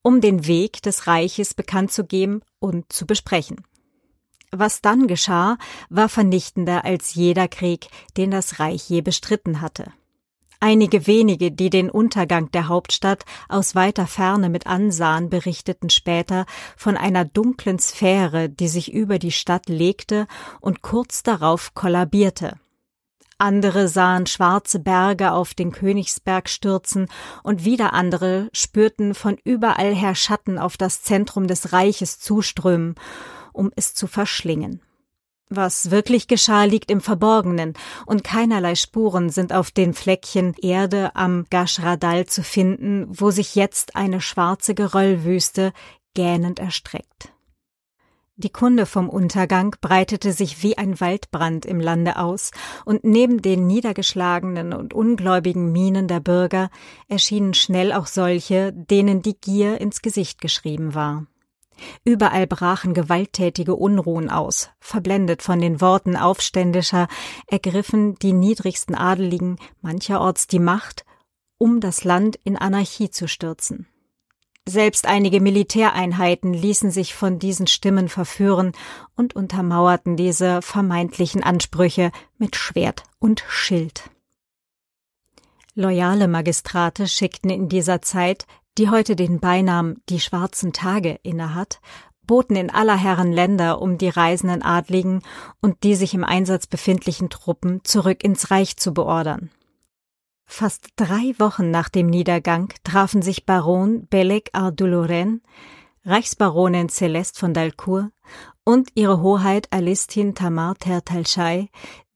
um 0.03 0.21
den 0.21 0.45
Weg 0.45 0.83
des 0.83 1.07
Reiches 1.07 1.55
bekannt 1.55 1.91
zu 1.91 2.05
geben 2.05 2.41
und 2.59 2.93
zu 2.93 3.07
besprechen. 3.07 3.63
Was 4.51 4.81
dann 4.81 5.07
geschah, 5.07 5.57
war 5.89 6.07
vernichtender 6.07 6.85
als 6.85 7.15
jeder 7.15 7.47
Krieg, 7.47 7.87
den 8.17 8.29
das 8.29 8.59
Reich 8.59 8.87
je 8.87 9.01
bestritten 9.01 9.61
hatte. 9.61 9.91
Einige 10.65 11.07
wenige, 11.07 11.51
die 11.51 11.69
den 11.69 11.89
Untergang 11.89 12.49
der 12.51 12.69
Hauptstadt 12.69 13.25
aus 13.49 13.75
weiter 13.75 14.07
Ferne 14.07 14.47
mit 14.47 14.65
ansahen, 14.65 15.29
berichteten 15.29 15.89
später 15.89 16.45
von 16.77 16.95
einer 16.95 17.25
dunklen 17.25 17.79
Sphäre, 17.79 18.47
die 18.47 18.69
sich 18.69 18.93
über 18.93 19.19
die 19.19 19.33
Stadt 19.33 19.67
legte 19.67 20.25
und 20.61 20.81
kurz 20.81 21.21
darauf 21.21 21.73
kollabierte. 21.73 22.61
Andere 23.37 23.89
sahen 23.89 24.25
schwarze 24.25 24.79
Berge 24.79 25.33
auf 25.33 25.53
den 25.53 25.73
Königsberg 25.73 26.47
stürzen 26.47 27.09
und 27.43 27.65
wieder 27.65 27.91
andere 27.91 28.47
spürten 28.53 29.15
von 29.15 29.37
überall 29.43 29.93
her 29.93 30.15
Schatten 30.15 30.57
auf 30.57 30.77
das 30.77 31.01
Zentrum 31.01 31.47
des 31.47 31.73
Reiches 31.73 32.19
zuströmen, 32.19 32.95
um 33.51 33.69
es 33.75 33.93
zu 33.95 34.07
verschlingen. 34.07 34.79
Was 35.49 35.91
wirklich 35.91 36.27
geschah, 36.27 36.63
liegt 36.63 36.89
im 36.89 37.01
Verborgenen, 37.01 37.73
und 38.05 38.23
keinerlei 38.23 38.75
Spuren 38.75 39.29
sind 39.29 39.53
auf 39.53 39.71
den 39.71 39.93
Fleckchen 39.93 40.55
Erde 40.61 41.15
am 41.15 41.45
Gashradal 41.49 42.25
zu 42.25 42.43
finden, 42.43 43.07
wo 43.09 43.29
sich 43.29 43.55
jetzt 43.55 43.95
eine 43.95 44.21
schwarze 44.21 44.73
Geröllwüste 44.73 45.73
gähnend 46.13 46.59
erstreckt. 46.59 47.33
Die 48.35 48.49
Kunde 48.49 48.87
vom 48.87 49.09
Untergang 49.09 49.75
breitete 49.79 50.31
sich 50.31 50.63
wie 50.63 50.75
ein 50.75 50.99
Waldbrand 50.99 51.67
im 51.67 51.79
Lande 51.79 52.17
aus, 52.17 52.49
und 52.83 53.03
neben 53.03 53.43
den 53.43 53.67
niedergeschlagenen 53.67 54.73
und 54.73 54.95
ungläubigen 54.95 55.71
Mienen 55.71 56.07
der 56.07 56.19
Bürger 56.19 56.71
erschienen 57.07 57.53
schnell 57.53 57.93
auch 57.93 58.07
solche, 58.07 58.73
denen 58.73 59.21
die 59.21 59.39
Gier 59.39 59.79
ins 59.79 60.01
Gesicht 60.01 60.41
geschrieben 60.41 60.95
war. 60.95 61.27
Überall 62.03 62.47
brachen 62.47 62.93
gewalttätige 62.93 63.75
Unruhen 63.75 64.29
aus. 64.29 64.69
Verblendet 64.79 65.41
von 65.41 65.59
den 65.59 65.81
Worten 65.81 66.15
Aufständischer 66.15 67.07
ergriffen 67.47 68.15
die 68.15 68.33
niedrigsten 68.33 68.95
Adeligen 68.95 69.57
mancherorts 69.81 70.47
die 70.47 70.59
Macht, 70.59 71.05
um 71.57 71.79
das 71.79 72.03
Land 72.03 72.37
in 72.43 72.57
Anarchie 72.57 73.09
zu 73.09 73.27
stürzen. 73.27 73.87
Selbst 74.67 75.07
einige 75.07 75.41
Militäreinheiten 75.41 76.53
ließen 76.53 76.89
sich 76.89 77.13
von 77.13 77.37
diesen 77.37 77.67
Stimmen 77.67 78.07
verführen 78.07 78.71
und 79.15 79.35
untermauerten 79.35 80.15
diese 80.15 80.61
vermeintlichen 80.61 81.43
Ansprüche 81.43 82.11
mit 82.37 82.55
Schwert 82.55 83.03
und 83.19 83.43
Schild. 83.49 84.09
Loyale 85.75 86.27
Magistrate 86.27 87.07
schickten 87.07 87.49
in 87.49 87.67
dieser 87.67 88.01
Zeit 88.01 88.45
die 88.77 88.89
heute 88.89 89.15
den 89.15 89.39
Beinamen 89.39 90.01
die 90.09 90.19
schwarzen 90.19 90.73
Tage 90.73 91.19
innehat, 91.23 91.79
boten 92.25 92.55
in 92.55 92.69
aller 92.69 92.95
Herren 92.95 93.31
Länder 93.31 93.81
um 93.81 93.97
die 93.97 94.09
reisenden 94.09 94.63
Adligen 94.63 95.21
und 95.61 95.83
die 95.83 95.95
sich 95.95 96.13
im 96.13 96.23
Einsatz 96.23 96.67
befindlichen 96.67 97.29
Truppen 97.29 97.83
zurück 97.83 98.23
ins 98.23 98.51
Reich 98.51 98.77
zu 98.77 98.93
beordern. 98.93 99.51
Fast 100.45 100.89
drei 100.95 101.33
Wochen 101.39 101.71
nach 101.71 101.89
dem 101.89 102.07
Niedergang 102.07 102.73
trafen 102.83 103.21
sich 103.21 103.45
Baron 103.45 104.07
Belek 104.07 104.49
Ardoulouren, 104.53 105.41
Reichsbaronin 106.05 106.89
Celeste 106.89 107.39
von 107.39 107.53
Dalcourt 107.53 108.11
und 108.65 108.89
ihre 108.95 109.21
Hoheit 109.21 109.67
Alistin 109.71 110.35
Tamar 110.35 110.75
Tertalschai, 110.75 111.69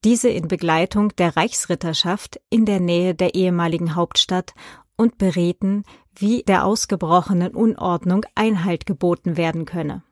diese 0.03 0.29
in 0.29 0.47
Begleitung 0.47 1.15
der 1.15 1.35
Reichsritterschaft 1.35 2.39
in 2.49 2.65
der 2.65 2.79
Nähe 2.79 3.15
der 3.15 3.33
ehemaligen 3.33 3.95
Hauptstadt 3.95 4.53
und 4.97 5.17
berieten, 5.17 5.83
wie 6.15 6.43
der 6.43 6.65
ausgebrochenen 6.65 7.55
Unordnung 7.55 8.25
Einhalt 8.35 8.85
geboten 8.85 9.37
werden 9.37 9.65
könne. 9.65 10.03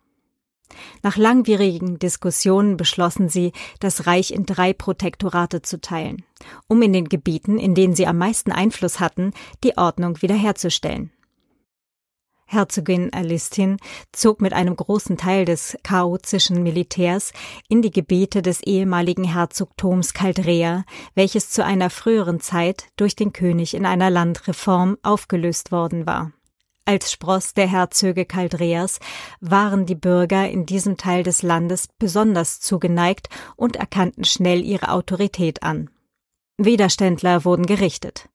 Nach 1.03 1.17
langwierigen 1.17 1.99
Diskussionen 1.99 2.77
beschlossen 2.77 3.29
sie, 3.29 3.51
das 3.79 4.07
Reich 4.07 4.31
in 4.31 4.45
drei 4.45 4.73
Protektorate 4.73 5.61
zu 5.61 5.79
teilen, 5.79 6.23
um 6.67 6.81
in 6.81 6.93
den 6.93 7.09
Gebieten, 7.09 7.57
in 7.57 7.75
denen 7.75 7.95
sie 7.95 8.07
am 8.07 8.17
meisten 8.17 8.51
Einfluss 8.51 8.99
hatten, 8.99 9.31
die 9.63 9.77
Ordnung 9.77 10.21
wiederherzustellen. 10.21 11.11
Herzogin 12.47 13.11
Alistin 13.11 13.77
zog 14.11 14.39
mit 14.39 14.53
einem 14.53 14.75
großen 14.75 15.17
Teil 15.17 15.45
des 15.45 15.77
chaotischen 15.83 16.61
Militärs 16.61 17.33
in 17.67 17.81
die 17.81 17.91
Gebiete 17.91 18.41
des 18.41 18.61
ehemaligen 18.61 19.23
Herzogtums 19.23 20.13
Caldrea, 20.13 20.85
welches 21.15 21.49
zu 21.49 21.65
einer 21.65 21.89
früheren 21.89 22.39
Zeit 22.39 22.85
durch 22.97 23.15
den 23.15 23.33
König 23.33 23.73
in 23.73 23.85
einer 23.85 24.11
Landreform 24.11 24.97
aufgelöst 25.01 25.71
worden 25.71 26.05
war. 26.05 26.31
Als 26.85 27.11
Spross 27.11 27.55
der 27.55 27.67
Herzöge 27.67 28.25
Caldreas 28.25 28.99
waren 29.41 29.87
die 29.87 29.95
Bürger 29.95 30.47
in 30.47 30.67
diesem 30.67 30.97
Teil 30.97 31.23
des 31.23 31.41
Landes 31.41 31.87
besonders 31.97 32.59
zugeneigt 32.59 33.27
und 33.55 33.75
erkannten 33.75 34.23
schnell 34.23 34.63
ihre 34.63 34.89
Autorität 34.89 35.63
an. 35.63 35.89
Widerständler 36.57 37.43
wurden 37.43 37.65
gerichtet. 37.65 38.29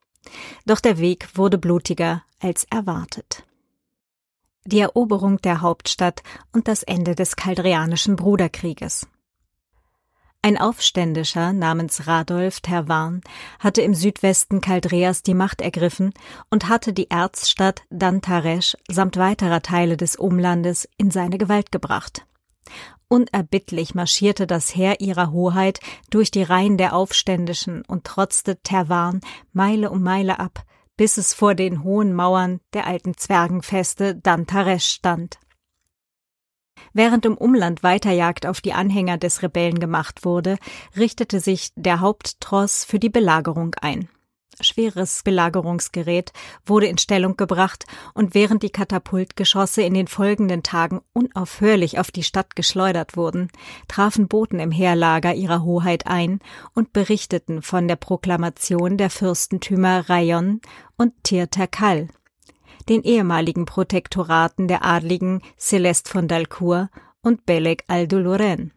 Doch 0.66 0.80
der 0.80 0.98
Weg 0.98 1.28
wurde 1.34 1.58
blutiger 1.58 2.24
als 2.40 2.66
erwartet 2.70 3.44
die 4.64 4.80
Eroberung 4.80 5.40
der 5.40 5.60
Hauptstadt 5.60 6.22
und 6.52 6.68
das 6.68 6.82
Ende 6.82 7.14
des 7.14 7.36
Kaldreanischen 7.36 8.16
Bruderkrieges. 8.16 9.06
Ein 10.42 10.58
Aufständischer 10.58 11.52
namens 11.52 12.06
Radolf 12.06 12.60
Tervan 12.60 13.20
hatte 13.58 13.82
im 13.82 13.94
Südwesten 13.94 14.62
Kaldreas 14.62 15.22
die 15.22 15.34
Macht 15.34 15.60
ergriffen 15.60 16.14
und 16.48 16.68
hatte 16.68 16.94
die 16.94 17.10
Erzstadt 17.10 17.82
Dantaresh 17.90 18.74
samt 18.88 19.18
weiterer 19.18 19.60
Teile 19.60 19.98
des 19.98 20.16
Umlandes 20.16 20.88
in 20.96 21.10
seine 21.10 21.36
Gewalt 21.36 21.70
gebracht. 21.70 22.24
Unerbittlich 23.08 23.94
marschierte 23.94 24.46
das 24.46 24.74
Heer 24.74 25.00
ihrer 25.00 25.30
Hoheit 25.30 25.80
durch 26.08 26.30
die 26.30 26.44
Reihen 26.44 26.78
der 26.78 26.94
Aufständischen 26.94 27.84
und 27.84 28.04
trotzte 28.04 28.56
Tervan 28.62 29.20
Meile 29.52 29.90
um 29.90 30.02
Meile 30.02 30.38
ab, 30.38 30.64
bis 31.00 31.16
es 31.16 31.32
vor 31.32 31.54
den 31.54 31.82
hohen 31.82 32.12
Mauern 32.12 32.60
der 32.74 32.86
alten 32.86 33.16
Zwergenfeste 33.16 34.16
Dantaresh 34.16 34.84
stand. 34.84 35.38
Während 36.92 37.24
im 37.24 37.38
Umland 37.38 37.82
Weiterjagd 37.82 38.44
auf 38.44 38.60
die 38.60 38.74
Anhänger 38.74 39.16
des 39.16 39.42
Rebellen 39.42 39.78
gemacht 39.78 40.26
wurde, 40.26 40.58
richtete 40.98 41.40
sich 41.40 41.70
der 41.74 42.00
Haupttross 42.00 42.84
für 42.84 42.98
die 42.98 43.08
Belagerung 43.08 43.74
ein 43.80 44.10
schweres 44.62 45.22
Belagerungsgerät 45.22 46.32
wurde 46.64 46.86
in 46.86 46.98
Stellung 46.98 47.36
gebracht 47.36 47.84
und 48.14 48.34
während 48.34 48.62
die 48.62 48.70
Katapultgeschosse 48.70 49.82
in 49.82 49.94
den 49.94 50.06
folgenden 50.06 50.62
Tagen 50.62 51.00
unaufhörlich 51.12 51.98
auf 51.98 52.10
die 52.10 52.22
Stadt 52.22 52.56
geschleudert 52.56 53.16
wurden, 53.16 53.48
trafen 53.88 54.28
Boten 54.28 54.60
im 54.60 54.70
Heerlager 54.70 55.34
ihrer 55.34 55.62
Hoheit 55.62 56.06
ein 56.06 56.40
und 56.74 56.92
berichteten 56.92 57.62
von 57.62 57.88
der 57.88 57.96
Proklamation 57.96 58.96
der 58.96 59.10
Fürstentümer 59.10 60.08
Rayon 60.08 60.60
und 60.96 61.12
Tirtakal, 61.22 62.08
den 62.88 63.02
ehemaligen 63.02 63.66
Protektoraten 63.66 64.68
der 64.68 64.84
Adligen 64.84 65.42
Celeste 65.58 66.10
von 66.10 66.28
Dalcourt 66.28 66.88
und 67.22 67.46
Belek 67.46 67.84
al-Duluren. 67.88 68.72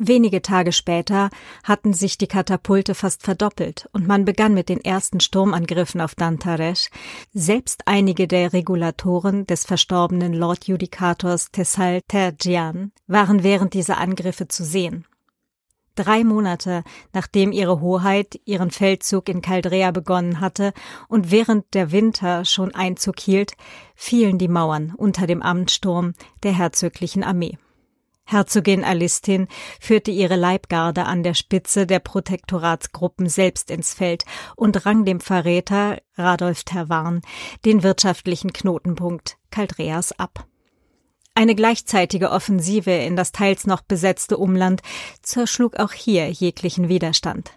Wenige 0.00 0.42
Tage 0.42 0.70
später 0.70 1.28
hatten 1.64 1.92
sich 1.92 2.18
die 2.18 2.28
Katapulte 2.28 2.94
fast 2.94 3.24
verdoppelt 3.24 3.88
und 3.92 4.06
man 4.06 4.24
begann 4.24 4.54
mit 4.54 4.68
den 4.68 4.80
ersten 4.80 5.18
Sturmangriffen 5.18 6.00
auf 6.00 6.14
Dantaresh. 6.14 6.88
Selbst 7.34 7.82
einige 7.86 8.28
der 8.28 8.52
Regulatoren 8.52 9.44
des 9.46 9.64
verstorbenen 9.64 10.34
Lord 10.34 10.68
Judikators 10.68 11.50
Tessal 11.50 12.02
Terjian 12.02 12.92
waren 13.08 13.42
während 13.42 13.74
dieser 13.74 13.98
Angriffe 13.98 14.46
zu 14.46 14.62
sehen. 14.62 15.04
Drei 15.96 16.22
Monate 16.22 16.84
nachdem 17.12 17.50
ihre 17.50 17.80
Hoheit 17.80 18.40
ihren 18.44 18.70
Feldzug 18.70 19.28
in 19.28 19.42
Caldrea 19.42 19.90
begonnen 19.90 20.38
hatte 20.40 20.72
und 21.08 21.32
während 21.32 21.74
der 21.74 21.90
Winter 21.90 22.44
schon 22.44 22.72
Einzug 22.72 23.18
hielt, 23.18 23.54
fielen 23.96 24.38
die 24.38 24.46
Mauern 24.46 24.94
unter 24.96 25.26
dem 25.26 25.42
Amtssturm 25.42 26.14
der 26.44 26.52
herzoglichen 26.52 27.24
Armee. 27.24 27.58
Herzogin 28.30 28.84
Alistin 28.84 29.48
führte 29.80 30.10
ihre 30.10 30.36
Leibgarde 30.36 31.06
an 31.06 31.22
der 31.22 31.32
Spitze 31.32 31.86
der 31.86 31.98
Protektoratsgruppen 31.98 33.26
selbst 33.26 33.70
ins 33.70 33.94
Feld 33.94 34.24
und 34.54 34.84
rang 34.84 35.06
dem 35.06 35.20
Verräter 35.20 35.96
Radolf 36.14 36.62
Terwarn 36.64 37.22
den 37.64 37.82
wirtschaftlichen 37.82 38.52
Knotenpunkt 38.52 39.38
Caldreas 39.50 40.12
ab. 40.18 40.46
Eine 41.34 41.54
gleichzeitige 41.54 42.30
Offensive 42.30 42.90
in 42.90 43.16
das 43.16 43.32
teils 43.32 43.66
noch 43.66 43.80
besetzte 43.80 44.36
Umland 44.36 44.82
zerschlug 45.22 45.76
auch 45.76 45.92
hier 45.92 46.30
jeglichen 46.30 46.90
Widerstand. 46.90 47.52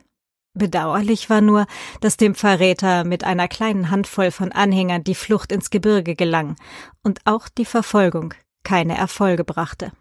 Bedauerlich 0.53 1.29
war 1.29 1.41
nur, 1.41 1.65
dass 1.99 2.15
dem 2.15 2.33
Verräter 2.33 3.03
mit 3.03 3.25
einer 3.25 3.49
kleinen 3.49 3.89
Handvoll 3.89 4.31
von 4.31 4.53
Anhängern 4.53 5.03
die 5.03 5.15
Flucht 5.15 5.51
ins 5.51 5.69
Gebirge 5.69 6.15
gelang 6.15 6.55
und 7.03 7.19
auch 7.25 7.49
die 7.49 7.65
Verfolgung 7.65 8.33
keine 8.63 8.97
Erfolge 8.97 9.43
brachte. 9.43 9.91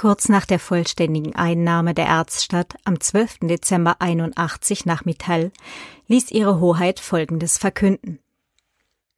Kurz 0.00 0.30
nach 0.30 0.46
der 0.46 0.58
vollständigen 0.58 1.36
Einnahme 1.36 1.92
der 1.92 2.06
Erzstadt 2.06 2.74
am 2.84 2.98
12. 2.98 3.40
Dezember 3.42 3.96
81 3.98 4.86
nach 4.86 5.04
Mittal 5.04 5.52
ließ 6.06 6.30
ihre 6.30 6.58
Hoheit 6.58 7.00
Folgendes 7.00 7.58
verkünden. 7.58 8.18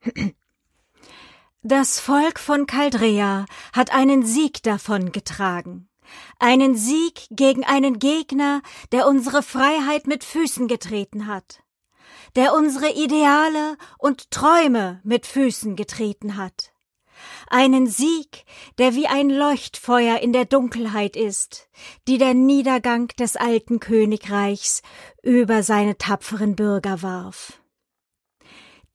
Das 1.62 2.01
Volk 2.01 2.40
von 2.40 2.66
Caldrea 2.66 3.47
hat 3.73 3.95
einen 3.95 4.27
Sieg 4.27 4.64
davon 4.64 5.12
getragen. 5.12 5.88
Einen 6.40 6.75
Sieg 6.75 7.29
gegen 7.31 7.62
einen 7.62 8.01
Gegner, 8.01 8.61
der 8.90 9.07
unsere 9.07 9.45
Freiheit 9.45 10.09
mit 10.09 10.25
Füßen 10.25 10.66
getreten 10.66 11.29
hat. 11.29 11.62
Der 12.35 12.55
unsere 12.55 12.90
Ideale 12.90 13.77
und 13.99 14.33
Träume 14.33 15.01
mit 15.05 15.27
Füßen 15.27 15.77
getreten 15.77 16.37
hat 16.37 16.71
einen 17.48 17.87
Sieg, 17.87 18.44
der 18.78 18.94
wie 18.94 19.06
ein 19.06 19.30
Leuchtfeuer 19.30 20.18
in 20.18 20.32
der 20.32 20.44
Dunkelheit 20.44 21.16
ist, 21.16 21.68
die 22.08 22.18
der 22.18 22.35
Niedergang 22.35 23.08
des 23.18 23.37
alten 23.37 23.80
Königreichs 23.80 24.82
über 25.22 25.62
seine 25.62 25.98
tapferen 25.98 26.56
Bürger 26.56 27.02
warf. 27.02 27.61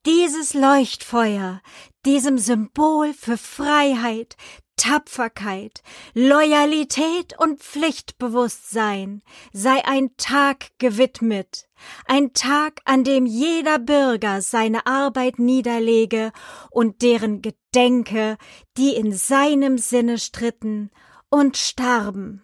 Dieses 0.06 0.54
Leuchtfeuer, 0.54 1.62
diesem 2.06 2.38
Symbol 2.38 3.14
für 3.14 3.38
Freiheit, 3.38 4.38
Tapferkeit, 4.78 5.82
Loyalität 6.14 7.38
und 7.38 7.62
Pflichtbewusstsein 7.62 9.24
sei 9.52 9.84
ein 9.86 10.16
Tag 10.18 10.68
gewidmet, 10.78 11.68
ein 12.06 12.34
Tag, 12.34 12.82
an 12.86 13.04
dem 13.04 13.26
jeder 13.26 13.80
Bürger 13.80 14.42
seine 14.42 14.86
Arbeit 14.86 15.40
niederlege 15.40 16.32
und 16.70 17.02
deren 17.02 17.42
Gedenke, 17.42 18.38
die 18.78 18.96
in 18.96 19.12
seinem 19.12 19.78
Sinne 19.78 20.20
stritten 20.20 20.92
und 21.30 21.58
starben. 21.58 22.44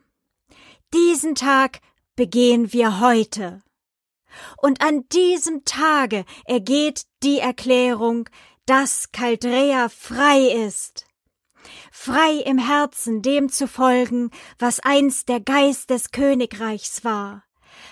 Diesen 0.93 1.35
Tag 1.35 1.79
begehen 2.15 2.73
wir 2.73 2.99
heute. 2.99 3.61
Und 4.57 4.81
an 4.81 5.07
diesem 5.09 5.63
Tage 5.65 6.25
ergeht 6.45 7.03
die 7.21 7.39
Erklärung, 7.39 8.27
dass 8.65 9.11
Caldrea 9.11 9.89
frei 9.89 10.39
ist 10.65 11.05
frei 11.91 12.41
im 12.45 12.58
Herzen 12.58 13.21
dem 13.21 13.49
zu 13.49 13.67
folgen, 13.67 14.32
was 14.60 14.80
einst 14.80 15.30
der 15.30 15.39
Geist 15.39 15.89
des 15.89 16.12
Königreichs 16.12 17.04
war, 17.04 17.43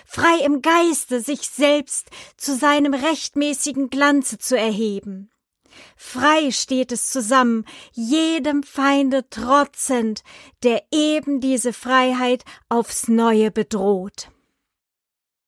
frei 0.06 0.44
im 0.44 0.62
Geiste 0.62 1.20
sich 1.20 1.48
selbst 1.48 2.08
zu 2.36 2.56
seinem 2.56 2.94
rechtmäßigen 2.94 3.90
Glanze 3.90 4.38
zu 4.38 4.56
erheben. 4.56 5.30
Frei 5.96 6.50
steht 6.50 6.92
es 6.92 7.10
zusammen, 7.10 7.64
jedem 7.92 8.62
Feinde 8.62 9.28
trotzend, 9.30 10.22
der 10.62 10.82
eben 10.90 11.40
diese 11.40 11.72
Freiheit 11.72 12.44
aufs 12.68 13.08
neue 13.08 13.50
bedroht. 13.50 14.28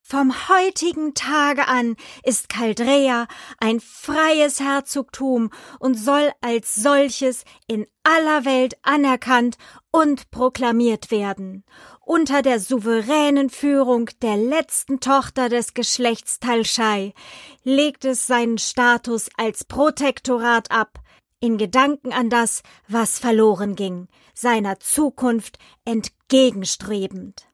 Vom 0.07 0.35
heutigen 0.51 1.15
Tage 1.15 1.67
an 1.67 1.97
ist 2.25 2.51
Caldrea 2.51 3.27
ein 3.59 3.81
freies 3.81 4.61
Herzogtum 4.61 5.49
und 5.79 5.95
soll 5.95 6.31
als 6.43 6.75
solches 6.75 7.45
in 7.69 7.87
aller 8.03 8.45
Welt 8.45 8.75
anerkannt 8.83 9.57
und 9.91 10.31
proklamiert 10.31 11.11
werden, 11.11 11.65
unter 12.05 12.43
der 12.43 12.61
souveränen 12.61 13.49
Führung 13.49 14.11
der 14.21 14.37
letzten 14.37 15.01
Tochter 15.01 15.49
des 15.49 15.73
Geschlechts 15.73 16.39
Talschai 16.39 17.15
legt 17.63 18.05
es 18.05 18.27
seinen 18.27 18.59
Status 18.59 19.31
als 19.39 19.65
Protektorat 19.65 20.71
ab, 20.71 20.99
in 21.41 21.57
Gedanken 21.57 22.13
an 22.13 22.29
das, 22.29 22.63
was 22.89 23.19
verloren 23.19 23.75
ging, 23.75 24.09
seiner 24.35 24.79
Zukunft 24.81 25.59
entgegenstrebend. 25.87 27.47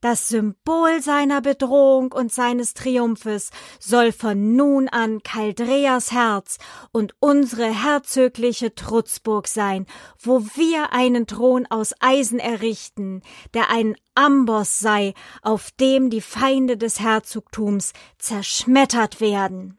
Das 0.00 0.28
Symbol 0.28 1.02
seiner 1.02 1.40
Bedrohung 1.40 2.12
und 2.12 2.32
seines 2.32 2.74
Triumphes 2.74 3.50
soll 3.78 4.12
von 4.12 4.56
nun 4.56 4.88
an 4.88 5.22
Caldreas 5.22 6.12
Herz 6.12 6.58
und 6.92 7.14
unsere 7.20 7.66
herzögliche 7.66 8.74
Trutzburg 8.74 9.48
sein, 9.48 9.86
wo 10.18 10.40
wir 10.54 10.92
einen 10.92 11.26
Thron 11.26 11.66
aus 11.66 11.94
Eisen 12.00 12.38
errichten, 12.38 13.22
der 13.54 13.70
ein 13.70 13.96
Amboss 14.14 14.78
sei, 14.78 15.14
auf 15.42 15.70
dem 15.72 16.10
die 16.10 16.20
Feinde 16.20 16.76
des 16.76 17.00
Herzogtums 17.00 17.92
zerschmettert 18.18 19.20
werden. 19.20 19.78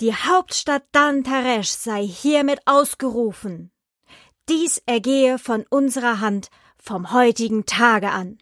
Die 0.00 0.14
Hauptstadt 0.14 0.84
Dantaresh 0.92 1.68
sei 1.68 2.06
hiermit 2.06 2.60
ausgerufen. 2.64 3.70
Dies 4.48 4.82
ergehe 4.86 5.38
von 5.38 5.66
unserer 5.68 6.20
Hand 6.20 6.48
vom 6.78 7.12
heutigen 7.12 7.66
Tage 7.66 8.10
an. 8.10 8.38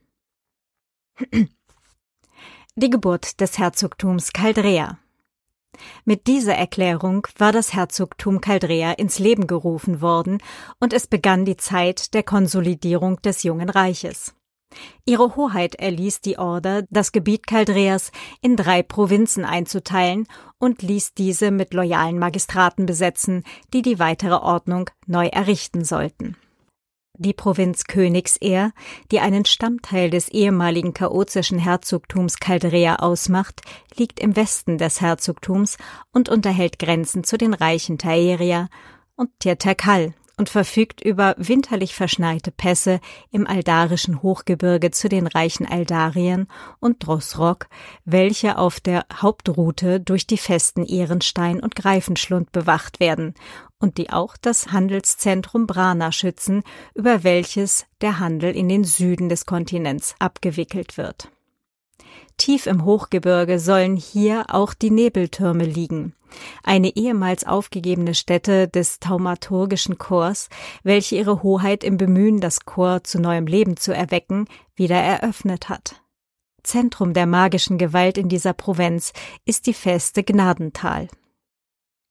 Die 2.76 2.90
Geburt 2.90 3.40
des 3.40 3.58
Herzogtums 3.58 4.32
Caldrea. 4.32 4.98
Mit 6.04 6.26
dieser 6.26 6.54
Erklärung 6.54 7.26
war 7.36 7.52
das 7.52 7.74
Herzogtum 7.74 8.40
Caldrea 8.40 8.92
ins 8.92 9.18
Leben 9.18 9.46
gerufen 9.46 10.00
worden 10.00 10.38
und 10.80 10.92
es 10.92 11.06
begann 11.06 11.44
die 11.44 11.56
Zeit 11.56 12.14
der 12.14 12.22
Konsolidierung 12.22 13.20
des 13.22 13.42
jungen 13.42 13.68
Reiches. 13.68 14.34
Ihre 15.06 15.34
Hoheit 15.34 15.76
erließ 15.76 16.20
die 16.20 16.38
Order, 16.38 16.84
das 16.90 17.12
Gebiet 17.12 17.46
Caldreas 17.46 18.12
in 18.42 18.56
drei 18.56 18.82
Provinzen 18.82 19.44
einzuteilen 19.44 20.26
und 20.58 20.82
ließ 20.82 21.14
diese 21.14 21.50
mit 21.50 21.72
loyalen 21.72 22.18
Magistraten 22.18 22.86
besetzen, 22.86 23.44
die 23.72 23.82
die 23.82 23.98
weitere 23.98 24.34
Ordnung 24.34 24.90
neu 25.06 25.26
errichten 25.26 25.84
sollten. 25.84 26.36
Die 27.20 27.32
Provinz 27.32 27.82
Königsehr, 27.82 28.70
die 29.10 29.18
einen 29.18 29.44
Stammteil 29.44 30.08
des 30.08 30.28
ehemaligen 30.28 30.94
chaotischen 30.94 31.58
Herzogtums 31.58 32.38
Caldrea 32.38 32.96
ausmacht, 33.00 33.60
liegt 33.96 34.20
im 34.20 34.36
Westen 34.36 34.78
des 34.78 35.00
Herzogtums 35.00 35.78
und 36.12 36.28
unterhält 36.28 36.78
Grenzen 36.78 37.24
zu 37.24 37.36
den 37.36 37.54
Reichen 37.54 37.98
Taeria 37.98 38.68
und 39.16 39.30
Tirtakal 39.40 40.14
und 40.38 40.48
verfügt 40.48 41.02
über 41.02 41.34
winterlich 41.36 41.94
verschneite 41.94 42.50
Pässe 42.50 43.00
im 43.30 43.46
aldarischen 43.46 44.22
Hochgebirge 44.22 44.90
zu 44.90 45.08
den 45.08 45.26
reichen 45.26 45.66
Aldarien 45.66 46.46
und 46.80 47.04
Drossrock, 47.06 47.66
welche 48.04 48.56
auf 48.56 48.80
der 48.80 49.04
Hauptroute 49.12 50.00
durch 50.00 50.26
die 50.26 50.38
festen 50.38 50.86
Ehrenstein 50.86 51.60
und 51.60 51.74
Greifenschlund 51.74 52.52
bewacht 52.52 53.00
werden 53.00 53.34
und 53.80 53.98
die 53.98 54.10
auch 54.10 54.36
das 54.36 54.72
Handelszentrum 54.72 55.66
Brana 55.66 56.12
schützen, 56.12 56.62
über 56.94 57.24
welches 57.24 57.86
der 58.00 58.18
Handel 58.18 58.56
in 58.56 58.68
den 58.68 58.84
Süden 58.84 59.28
des 59.28 59.44
Kontinents 59.44 60.14
abgewickelt 60.18 60.96
wird. 60.96 61.30
Tief 62.38 62.66
im 62.66 62.84
Hochgebirge 62.84 63.58
sollen 63.58 63.96
hier 63.96 64.46
auch 64.48 64.72
die 64.72 64.90
Nebeltürme 64.90 65.64
liegen, 65.64 66.14
eine 66.62 66.96
ehemals 66.96 67.44
aufgegebene 67.44 68.14
Stätte 68.14 68.68
des 68.68 69.00
thaumaturgischen 69.00 69.98
Chors, 69.98 70.48
welche 70.84 71.16
ihre 71.16 71.42
Hoheit 71.42 71.82
im 71.82 71.96
Bemühen, 71.96 72.40
das 72.40 72.60
Chor 72.64 73.02
zu 73.02 73.20
neuem 73.20 73.46
Leben 73.46 73.76
zu 73.76 73.92
erwecken, 73.92 74.46
wieder 74.76 74.96
eröffnet 74.96 75.68
hat. 75.68 76.00
Zentrum 76.62 77.12
der 77.12 77.26
magischen 77.26 77.76
Gewalt 77.76 78.16
in 78.16 78.28
dieser 78.28 78.52
Provinz 78.52 79.12
ist 79.44 79.66
die 79.66 79.74
feste 79.74 80.22
Gnadental. 80.22 81.08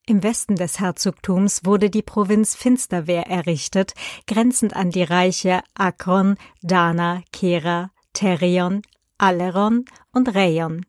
Im 0.06 0.24
Westen 0.24 0.56
des 0.56 0.80
Herzogtums 0.80 1.66
wurde 1.66 1.90
die 1.90 2.02
Provinz 2.02 2.56
Finsterwehr 2.56 3.28
errichtet, 3.28 3.94
grenzend 4.26 4.76
an 4.76 4.90
die 4.90 5.04
Reiche 5.04 5.62
Akron, 5.74 6.38
Dana, 6.62 7.24
Kera, 7.32 7.92
Terion, 8.14 8.82
Aleron 9.18 9.86
und 10.12 10.34
Rayon 10.34 10.86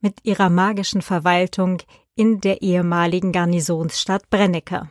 mit 0.00 0.24
ihrer 0.24 0.50
magischen 0.50 1.02
Verwaltung 1.02 1.78
in 2.14 2.40
der 2.40 2.62
ehemaligen 2.62 3.32
Garnisonsstadt 3.32 4.28
Brenneker. 4.30 4.90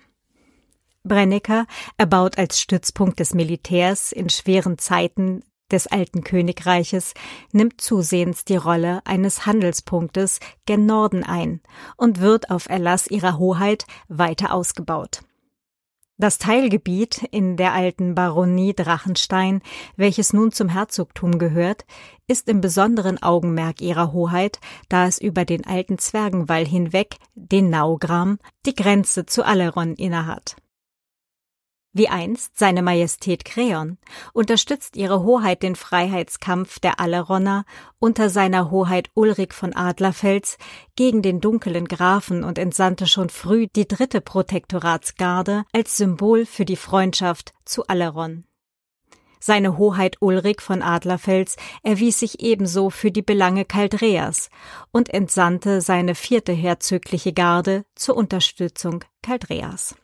Brenneker, 1.04 1.66
erbaut 1.98 2.38
als 2.38 2.60
Stützpunkt 2.60 3.20
des 3.20 3.34
Militärs 3.34 4.12
in 4.12 4.30
schweren 4.30 4.78
Zeiten 4.78 5.44
des 5.72 5.88
alten 5.88 6.24
Königreiches, 6.24 7.14
nimmt 7.52 7.82
zusehends 7.82 8.46
die 8.46 8.56
Rolle 8.56 9.02
eines 9.06 9.46
Handelspunktes 9.46 10.40
gen 10.66 10.86
Norden 10.86 11.24
ein 11.24 11.62
und 11.98 12.22
wird 12.22 12.50
auf 12.50 12.70
Erlass 12.70 13.08
ihrer 13.08 13.38
Hoheit 13.38 13.86
weiter 14.08 14.54
ausgebaut. 14.54 15.22
Das 16.20 16.40
Teilgebiet 16.40 17.28
in 17.30 17.58
der 17.58 17.74
alten 17.74 18.16
Baronie 18.16 18.74
Drachenstein, 18.74 19.62
welches 19.98 20.34
nun 20.34 20.52
zum 20.52 20.68
Herzogtum 20.68 21.38
gehört, 21.38 21.86
ist 22.28 22.50
im 22.50 22.60
besonderen 22.60 23.22
Augenmerk 23.22 23.82
ihrer 23.82 24.14
Hoheit, 24.14 24.60
da 24.90 25.06
es 25.06 25.20
über 25.20 25.46
den 25.46 25.68
alten 25.68 26.00
Zwergenwall 26.00 26.66
hinweg, 26.66 27.18
den 27.36 27.70
Naugram, 27.70 28.40
die 28.66 28.74
Grenze 28.74 29.28
zu 29.28 29.46
Aleron 29.46 29.94
innehat. 29.94 30.56
Wie 31.98 32.10
einst 32.10 32.60
seine 32.60 32.84
Majestät 32.84 33.44
Kreon 33.44 33.98
unterstützt 34.32 34.96
ihre 34.96 35.24
Hoheit 35.24 35.64
den 35.64 35.76
Freiheitskampf 35.76 36.78
der 36.78 37.00
Alleronner 37.00 37.66
unter 37.98 38.30
seiner 38.30 38.70
Hoheit 38.70 39.10
Ulrich 39.16 39.52
von 39.52 39.76
Adlerfels 39.76 40.60
gegen 40.96 41.24
den 41.24 41.42
dunklen 41.42 41.88
Grafen 41.88 42.44
und 42.44 42.60
entsandte 42.60 43.08
schon 43.08 43.30
früh 43.32 43.66
die 43.76 43.88
dritte 43.88 44.22
Protektoratsgarde 44.22 45.64
als 45.74 45.98
Symbol 45.98 46.46
für 46.46 46.66
die 46.66 46.76
Freundschaft 46.76 47.56
zu 47.66 47.88
Alleron. 47.88 48.44
Seine 49.40 49.80
Hoheit 49.80 50.18
Ulrich 50.20 50.62
von 50.62 50.84
Adlerfels 50.84 51.56
erwies 51.82 52.20
sich 52.20 52.42
ebenso 52.42 52.92
für 52.92 53.10
die 53.10 53.24
Belange 53.24 53.66
Caldreas 53.66 54.52
und 54.92 55.12
entsandte 55.12 55.82
seine 55.82 56.14
vierte 56.14 56.54
herzögliche 56.54 57.34
Garde 57.34 57.86
zur 57.96 58.18
Unterstützung 58.18 59.04
Caldreas. 59.24 59.96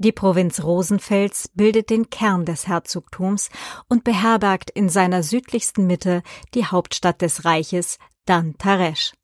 Die 0.00 0.12
Provinz 0.12 0.62
Rosenfels 0.62 1.50
bildet 1.54 1.90
den 1.90 2.08
Kern 2.08 2.44
des 2.44 2.68
Herzogtums 2.68 3.50
und 3.88 4.04
beherbergt 4.04 4.70
in 4.70 4.88
seiner 4.88 5.24
südlichsten 5.24 5.88
Mitte 5.88 6.22
die 6.54 6.64
Hauptstadt 6.64 7.20
des 7.20 7.44
Reiches, 7.44 7.98
Dan 8.24 8.56
Taresh. 8.58 9.14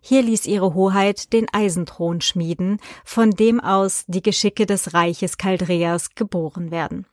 Hier 0.00 0.22
ließ 0.22 0.46
ihre 0.46 0.72
Hoheit 0.74 1.32
den 1.32 1.46
Eisenthron 1.52 2.20
schmieden, 2.20 2.78
von 3.04 3.32
dem 3.32 3.58
aus 3.58 4.04
die 4.06 4.22
Geschicke 4.22 4.66
des 4.66 4.94
Reiches 4.94 5.36
Caldreas 5.36 6.14
geboren 6.14 6.70
werden. 6.70 7.06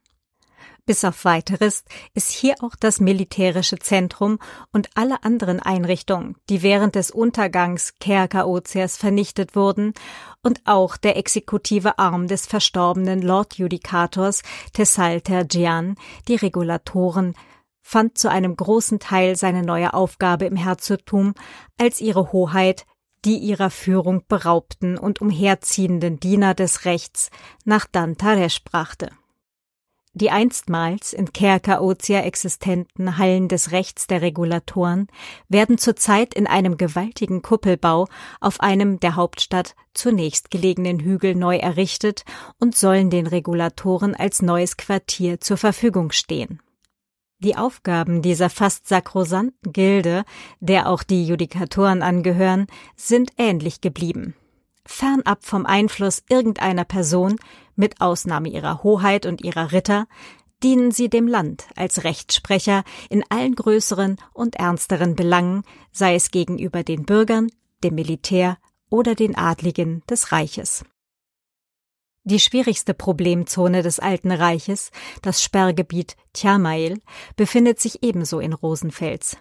Bis 0.85 1.05
auf 1.05 1.25
weiteres 1.25 1.83
ist 2.13 2.31
hier 2.31 2.55
auch 2.61 2.75
das 2.79 2.99
militärische 2.99 3.77
Zentrum 3.77 4.39
und 4.71 4.89
alle 4.95 5.23
anderen 5.23 5.59
Einrichtungen, 5.59 6.35
die 6.49 6.63
während 6.63 6.95
des 6.95 7.11
Untergangs 7.11 7.93
Kerkaozeas 7.99 8.97
vernichtet 8.97 9.55
wurden, 9.55 9.93
und 10.43 10.61
auch 10.65 10.97
der 10.97 11.17
exekutive 11.17 11.99
Arm 11.99 12.27
des 12.27 12.47
verstorbenen 12.47 13.21
Lord 13.21 13.59
Judikators 13.59 14.41
Tessalter 14.73 15.45
Gian, 15.45 15.95
die 16.27 16.35
Regulatoren, 16.35 17.35
fand 17.83 18.17
zu 18.17 18.29
einem 18.29 18.55
großen 18.55 18.99
Teil 18.99 19.35
seine 19.35 19.61
neue 19.61 19.93
Aufgabe 19.93 20.45
im 20.45 20.55
Herzogtum, 20.55 21.35
als 21.77 22.01
ihre 22.01 22.31
Hoheit 22.31 22.85
die 23.25 23.37
ihrer 23.37 23.69
Führung 23.69 24.23
beraubten 24.27 24.97
und 24.97 25.21
umherziehenden 25.21 26.19
Diener 26.19 26.53
des 26.53 26.85
Rechts 26.85 27.29
nach 27.65 27.85
Dantaresh 27.85 28.63
brachte. 28.63 29.11
Die 30.13 30.29
einstmals 30.29 31.13
in 31.13 31.31
Kerkaozia 31.31 32.21
existenten 32.21 33.17
Hallen 33.17 33.47
des 33.47 33.71
Rechts 33.71 34.07
der 34.07 34.21
Regulatoren 34.21 35.07
werden 35.47 35.77
zurzeit 35.77 36.33
in 36.33 36.47
einem 36.47 36.75
gewaltigen 36.75 37.41
Kuppelbau 37.41 38.07
auf 38.41 38.59
einem 38.59 38.99
der 38.99 39.15
Hauptstadt 39.15 39.73
zunächst 39.93 40.51
gelegenen 40.51 40.99
Hügel 40.99 41.33
neu 41.33 41.55
errichtet 41.55 42.25
und 42.59 42.75
sollen 42.75 43.09
den 43.09 43.25
Regulatoren 43.25 44.13
als 44.13 44.41
neues 44.41 44.75
Quartier 44.75 45.39
zur 45.39 45.55
Verfügung 45.55 46.11
stehen. 46.11 46.61
Die 47.39 47.55
Aufgaben 47.55 48.21
dieser 48.21 48.49
fast 48.49 48.89
sakrosanten 48.89 49.71
Gilde, 49.71 50.25
der 50.59 50.89
auch 50.89 51.03
die 51.03 51.25
Judikatoren 51.25 52.01
angehören, 52.01 52.67
sind 52.97 53.31
ähnlich 53.37 53.79
geblieben 53.79 54.35
fernab 54.85 55.45
vom 55.45 55.65
Einfluss 55.65 56.23
irgendeiner 56.29 56.85
Person, 56.85 57.37
mit 57.75 58.01
Ausnahme 58.01 58.49
ihrer 58.49 58.83
Hoheit 58.83 59.25
und 59.25 59.41
ihrer 59.41 59.71
Ritter, 59.71 60.07
dienen 60.63 60.91
sie 60.91 61.09
dem 61.09 61.27
Land 61.27 61.65
als 61.75 62.03
Rechtssprecher 62.03 62.83
in 63.09 63.23
allen 63.29 63.55
größeren 63.55 64.17
und 64.33 64.55
ernsteren 64.55 65.15
Belangen, 65.15 65.63
sei 65.91 66.15
es 66.15 66.31
gegenüber 66.31 66.83
den 66.83 67.05
Bürgern, 67.05 67.49
dem 67.83 67.95
Militär 67.95 68.57
oder 68.89 69.15
den 69.15 69.35
Adligen 69.35 70.03
des 70.09 70.31
Reiches. 70.31 70.83
Die 72.23 72.39
schwierigste 72.39 72.93
Problemzone 72.93 73.81
des 73.81 73.99
Alten 73.99 74.31
Reiches, 74.31 74.91
das 75.23 75.41
Sperrgebiet 75.41 76.15
Tjamail, 76.33 76.99
befindet 77.35 77.79
sich 77.79 78.03
ebenso 78.03 78.39
in 78.39 78.53
Rosenfels. 78.53 79.37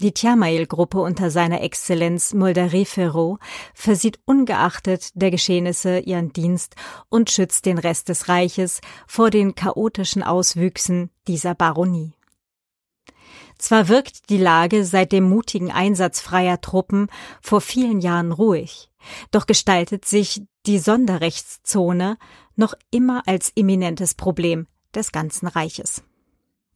Die 0.00 0.12
Tjamail-Gruppe 0.12 1.00
unter 1.00 1.28
seiner 1.28 1.60
Exzellenz 1.60 2.32
Moldari 2.32 2.84
Ferro 2.84 3.38
versieht 3.74 4.20
ungeachtet 4.26 5.10
der 5.14 5.32
Geschehnisse 5.32 5.98
ihren 5.98 6.32
Dienst 6.32 6.76
und 7.08 7.30
schützt 7.30 7.66
den 7.66 7.78
Rest 7.78 8.08
des 8.08 8.28
Reiches 8.28 8.80
vor 9.08 9.30
den 9.30 9.56
chaotischen 9.56 10.22
Auswüchsen 10.22 11.10
dieser 11.26 11.56
Baronie. 11.56 12.12
Zwar 13.58 13.88
wirkt 13.88 14.30
die 14.30 14.38
Lage 14.38 14.84
seit 14.84 15.10
dem 15.10 15.28
mutigen 15.28 15.72
Einsatz 15.72 16.20
freier 16.20 16.60
Truppen 16.60 17.08
vor 17.42 17.60
vielen 17.60 18.00
Jahren 18.00 18.30
ruhig, 18.30 18.92
doch 19.32 19.46
gestaltet 19.46 20.04
sich 20.04 20.42
die 20.66 20.78
Sonderrechtszone 20.78 22.18
noch 22.54 22.74
immer 22.92 23.24
als 23.26 23.50
eminentes 23.56 24.14
Problem 24.14 24.68
des 24.94 25.10
ganzen 25.10 25.48
Reiches. 25.48 26.04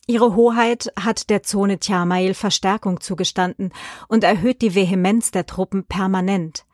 Ihre 0.06 0.34
Hoheit 0.34 0.92
hat 0.98 1.30
der 1.30 1.42
Zone 1.42 1.78
Tjamail 1.78 2.34
Verstärkung 2.34 3.00
zugestanden 3.00 3.72
und 4.08 4.24
erhöht 4.24 4.60
die 4.62 4.74
Vehemenz 4.74 5.30
der 5.30 5.46
Truppen 5.46 5.84
permanent, 5.84 6.64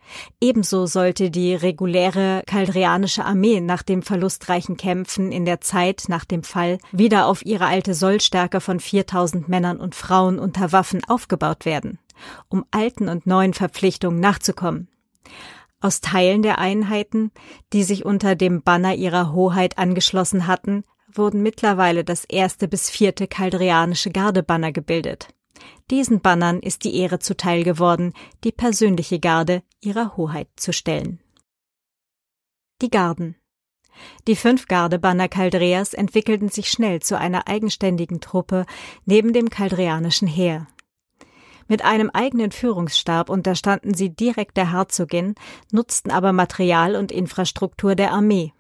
Ebenso 0.41 0.87
sollte 0.87 1.31
die 1.31 1.55
reguläre 1.55 2.43
kaldrianische 2.47 3.25
Armee 3.25 3.61
nach 3.61 3.83
dem 3.83 4.03
verlustreichen 4.03 4.77
Kämpfen 4.77 5.33
in 5.33 5.45
der 5.45 5.61
Zeit 5.61 6.05
nach 6.09 6.25
dem 6.25 6.43
Fall 6.43 6.79
wieder 6.93 7.27
auf 7.27 7.45
ihre 7.45 7.67
alte 7.67 7.95
Sollstärke 7.95 8.61
von 8.61 8.81
4000 8.81 9.49
Männern 9.49 9.79
und 9.79 9.95
Frauen 9.95 10.39
unter 10.39 10.73
Waffen 10.73 11.03
aufgebaut 11.05 11.65
werden, 11.65 11.99
um 12.49 12.65
alten 12.71 13.09
und 13.09 13.27
neuen 13.27 13.55
Verpflichtungen 13.55 14.21
nachzukommen. 14.21 14.89
Aus 15.81 16.01
Teilen 16.01 16.43
der 16.43 16.59
Einheiten, 16.59 17.31
die 17.73 17.85
sich 17.85 18.05
unter 18.05 18.35
dem 18.35 18.63
Banner 18.63 18.95
ihrer 18.95 19.33
Hoheit 19.33 19.79
angeschlossen 19.79 20.47
hatten, 20.49 20.83
wurden 21.13 21.43
mittlerweile 21.43 22.05
das 22.05 22.25
erste 22.25 22.69
bis 22.69 22.91
vierte 22.91 23.27
kaldrianische 23.27 24.11
Gardebanner 24.11 24.73
gebildet. 24.73 25.29
Diesen 25.91 26.21
Bannern 26.21 26.61
ist 26.61 26.85
die 26.85 26.97
Ehre 26.97 27.19
zuteil 27.19 27.65
geworden, 27.65 28.13
die 28.45 28.53
persönliche 28.53 29.19
Garde 29.19 29.63
ihrer 29.81 30.17
Hoheit 30.17 30.49
zu 30.57 30.73
stellen. 30.73 31.21
Die 32.81 32.91
Garden 32.91 33.37
die 34.27 34.37
fünf 34.37 34.67
Gardebanner 34.67 35.29
Caldreas 35.29 35.95
entwickelten 35.95 36.49
sich 36.49 36.71
schnell 36.71 37.01
zu 37.01 37.19
einer 37.19 37.49
eigenständigen 37.49 38.21
Truppe 38.21 38.67
neben 39.05 39.33
dem 39.33 39.51
kaldreanischen 39.51 40.29
Heer. 40.29 40.67
Mit 41.67 41.85
einem 41.85 42.11
eigenen 42.11 42.51
Führungsstab 42.51 43.29
unterstanden 43.29 43.93
sie 43.95 44.11
direkt 44.11 44.57
der 44.57 44.73
Herzogin, 44.73 45.35
nutzten 45.71 46.11
aber 46.11 46.33
Material 46.33 46.97
und 46.97 47.13
Infrastruktur 47.13 47.95
der 47.95 48.13
Armee. 48.13 48.53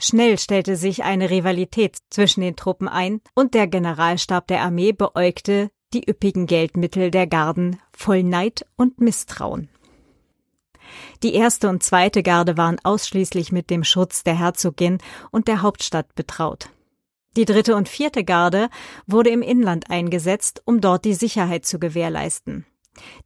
Schnell 0.00 0.38
stellte 0.38 0.76
sich 0.76 1.02
eine 1.02 1.30
Rivalität 1.30 1.98
zwischen 2.10 2.40
den 2.40 2.56
Truppen 2.56 2.88
ein 2.88 3.20
und 3.34 3.54
der 3.54 3.66
Generalstab 3.66 4.46
der 4.46 4.62
Armee 4.62 4.92
beäugte 4.92 5.70
die 5.92 6.08
üppigen 6.08 6.46
Geldmittel 6.46 7.10
der 7.10 7.26
Garden 7.26 7.80
voll 7.92 8.22
Neid 8.22 8.66
und 8.76 9.00
Misstrauen. 9.00 9.68
Die 11.22 11.34
erste 11.34 11.68
und 11.68 11.82
zweite 11.82 12.22
Garde 12.22 12.56
waren 12.56 12.78
ausschließlich 12.82 13.52
mit 13.52 13.70
dem 13.70 13.84
Schutz 13.84 14.22
der 14.22 14.38
Herzogin 14.38 14.98
und 15.30 15.48
der 15.48 15.62
Hauptstadt 15.62 16.14
betraut. 16.14 16.70
Die 17.36 17.44
dritte 17.44 17.76
und 17.76 17.88
vierte 17.88 18.24
Garde 18.24 18.68
wurde 19.06 19.30
im 19.30 19.42
Inland 19.42 19.90
eingesetzt, 19.90 20.62
um 20.64 20.80
dort 20.80 21.04
die 21.04 21.14
Sicherheit 21.14 21.66
zu 21.66 21.78
gewährleisten. 21.78 22.66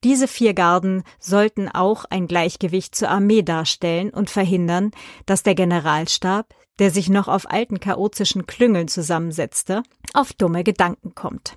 Diese 0.04 0.28
vier 0.28 0.54
Garden 0.54 1.02
sollten 1.18 1.68
auch 1.68 2.04
ein 2.10 2.26
Gleichgewicht 2.26 2.94
zur 2.94 3.08
Armee 3.08 3.42
darstellen 3.42 4.10
und 4.10 4.28
verhindern, 4.28 4.90
dass 5.24 5.42
der 5.42 5.54
Generalstab, 5.54 6.54
der 6.82 6.90
sich 6.90 7.08
noch 7.08 7.28
auf 7.28 7.48
alten 7.48 7.78
chaotischen 7.78 8.44
Klüngeln 8.44 8.88
zusammensetzte, 8.88 9.84
auf 10.14 10.32
dumme 10.32 10.64
Gedanken 10.64 11.14
kommt. 11.14 11.56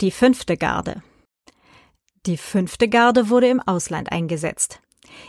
Die 0.00 0.10
fünfte 0.10 0.56
Garde. 0.56 1.02
Die 2.24 2.38
fünfte 2.38 2.88
Garde 2.88 3.28
wurde 3.28 3.48
im 3.48 3.60
Ausland 3.60 4.10
eingesetzt. 4.10 4.80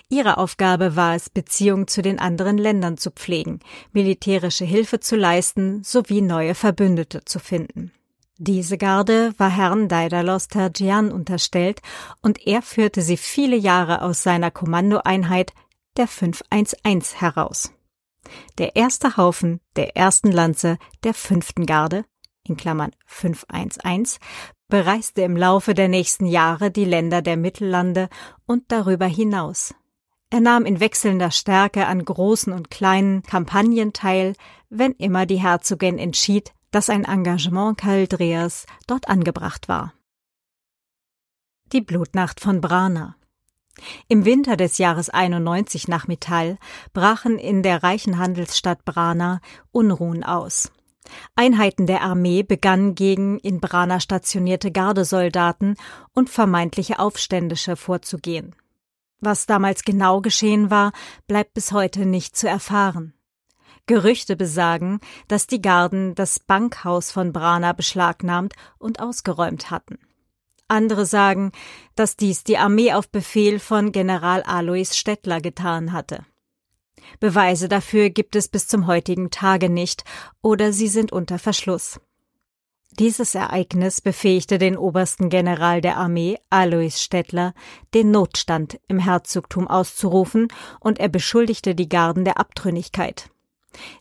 Ihre 0.07 0.37
Aufgabe 0.37 0.95
war 0.95 1.13
es, 1.13 1.29
Beziehungen 1.29 1.89
zu 1.89 2.01
den 2.01 2.19
anderen 2.19 2.57
Ländern 2.57 2.97
zu 2.97 3.11
pflegen, 3.11 3.59
militärische 3.91 4.63
Hilfe 4.63 5.01
zu 5.01 5.17
leisten 5.17 5.83
sowie 5.83 6.21
neue 6.21 6.55
Verbündete 6.55 7.25
zu 7.25 7.39
finden. 7.39 7.91
Diese 8.37 8.77
Garde 8.77 9.33
war 9.37 9.49
Herrn 9.49 9.89
Daidalos 9.89 10.47
Terjian 10.47 11.11
unterstellt 11.11 11.81
und 12.21 12.47
er 12.47 12.61
führte 12.61 13.01
sie 13.01 13.17
viele 13.17 13.57
Jahre 13.57 14.03
aus 14.03 14.23
seiner 14.23 14.51
Kommandoeinheit 14.51 15.51
der 15.97 16.07
511 16.07 17.19
heraus. 17.19 17.73
Der 18.57 18.75
erste 18.75 19.17
Haufen 19.17 19.59
der 19.75 19.95
ersten 19.95 20.31
Lanze 20.31 20.77
der 21.03 21.13
fünften 21.13 21.65
Garde 21.65 22.05
in 22.43 22.57
Klammern 22.57 22.91
511 23.05 24.19
bereiste 24.67 25.21
im 25.21 25.37
Laufe 25.37 25.73
der 25.73 25.87
nächsten 25.87 26.25
Jahre 26.25 26.71
die 26.71 26.85
Länder 26.85 27.21
der 27.21 27.37
Mittellande 27.37 28.09
und 28.45 28.63
darüber 28.69 29.05
hinaus. 29.05 29.73
Er 30.29 30.41
nahm 30.41 30.65
in 30.65 30.79
wechselnder 30.79 31.31
Stärke 31.31 31.87
an 31.87 32.03
großen 32.03 32.51
und 32.51 32.69
kleinen 32.69 33.23
Kampagnen 33.23 33.93
teil, 33.93 34.33
wenn 34.69 34.91
immer 34.93 35.25
die 35.25 35.41
Herzogin 35.41 35.97
entschied, 35.97 36.53
dass 36.71 36.89
ein 36.89 37.05
Engagement 37.05 37.77
Caldreas 37.77 38.65
dort 38.87 39.07
angebracht 39.07 39.69
war. 39.69 39.93
Die 41.71 41.81
Blutnacht 41.81 42.41
von 42.41 42.59
Brana 42.59 43.15
im 44.07 44.25
Winter 44.25 44.57
des 44.57 44.77
Jahres 44.77 45.09
91 45.09 45.87
nach 45.87 46.07
Metall 46.07 46.57
brachen 46.93 47.37
in 47.37 47.63
der 47.63 47.83
reichen 47.83 48.17
Handelsstadt 48.17 48.85
Brana 48.85 49.41
Unruhen 49.71 50.23
aus. 50.23 50.71
Einheiten 51.35 51.87
der 51.87 52.01
Armee 52.01 52.43
begannen 52.43 52.95
gegen 52.95 53.39
in 53.39 53.59
Brana 53.59 53.99
stationierte 53.99 54.71
Gardesoldaten 54.71 55.75
und 56.13 56.29
vermeintliche 56.29 56.99
Aufständische 56.99 57.75
vorzugehen. 57.75 58.55
Was 59.19 59.45
damals 59.45 59.83
genau 59.83 60.21
geschehen 60.21 60.69
war, 60.69 60.91
bleibt 61.27 61.53
bis 61.53 61.71
heute 61.71 62.05
nicht 62.05 62.35
zu 62.35 62.47
erfahren. 62.47 63.13
Gerüchte 63.87 64.35
besagen, 64.35 64.99
dass 65.27 65.47
die 65.47 65.61
Garden 65.61 66.13
das 66.13 66.39
Bankhaus 66.39 67.11
von 67.11 67.31
Brana 67.31 67.71
beschlagnahmt 67.71 68.53
und 68.77 68.99
ausgeräumt 68.99 69.71
hatten. 69.71 69.97
Andere 70.67 71.05
sagen, 71.05 71.51
dass 71.95 72.17
dies 72.17 72.43
die 72.43 72.57
Armee 72.57 72.93
auf 72.93 73.09
Befehl 73.09 73.59
von 73.59 73.91
General 73.91 74.43
Alois 74.43 74.93
Stettler 74.93 75.41
getan 75.41 75.93
hatte. 75.93 76.25
Beweise 77.19 77.69
dafür 77.69 78.09
gibt 78.09 78.35
es 78.35 78.47
bis 78.47 78.67
zum 78.67 78.87
heutigen 78.87 79.31
Tage 79.31 79.69
nicht 79.69 80.03
oder 80.41 80.73
sie 80.73 80.87
sind 80.87 81.11
unter 81.11 81.39
Verschluss. 81.39 81.99
Dieses 82.99 83.35
Ereignis 83.35 84.01
befähigte 84.01 84.57
den 84.57 84.75
obersten 84.75 85.29
General 85.29 85.81
der 85.81 85.97
Armee, 85.97 86.37
Alois 86.49 86.99
Stettler, 86.99 87.53
den 87.93 88.09
Notstand 88.11 88.79
im 88.87 88.97
Herzogtum 88.97 89.67
auszurufen 89.67 90.47
und 90.79 90.99
er 90.99 91.09
beschuldigte 91.09 91.75
die 91.75 91.89
Garden 91.89 92.25
der 92.25 92.39
Abtrünnigkeit. 92.39 93.29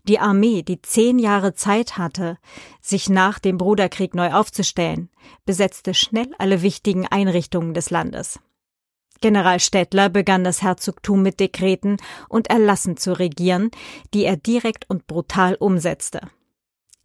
Die 0.05 0.19
Armee, 0.19 0.63
die 0.63 0.81
zehn 0.83 1.19
Jahre 1.19 1.55
Zeit 1.55 1.99
hatte, 1.99 2.39
sich 2.81 3.09
nach 3.09 3.39
dem 3.39 3.59
Bruderkrieg 3.59 4.15
neu 4.15 4.33
aufzustellen, 4.33 5.11
besetzte 5.45 5.95
schnell 5.95 6.31
alle 6.39 6.63
wichtigen 6.63 7.07
Einrichtungen 7.07 7.75
des 7.75 7.91
Landes. 7.91 8.41
General 9.21 9.61
Stettler 9.61 10.09
begann 10.09 10.45
das 10.45 10.63
Herzogtum 10.63 11.23
mit 11.23 11.41
Dekreten 11.41 11.97
und 12.29 12.49
Erlassen 12.49 12.97
zu 12.97 13.19
regieren, 13.19 13.71
die 14.13 14.25
er 14.25 14.37
direkt 14.37 14.89
und 14.91 15.07
brutal 15.07 15.55
umsetzte. 15.55 16.21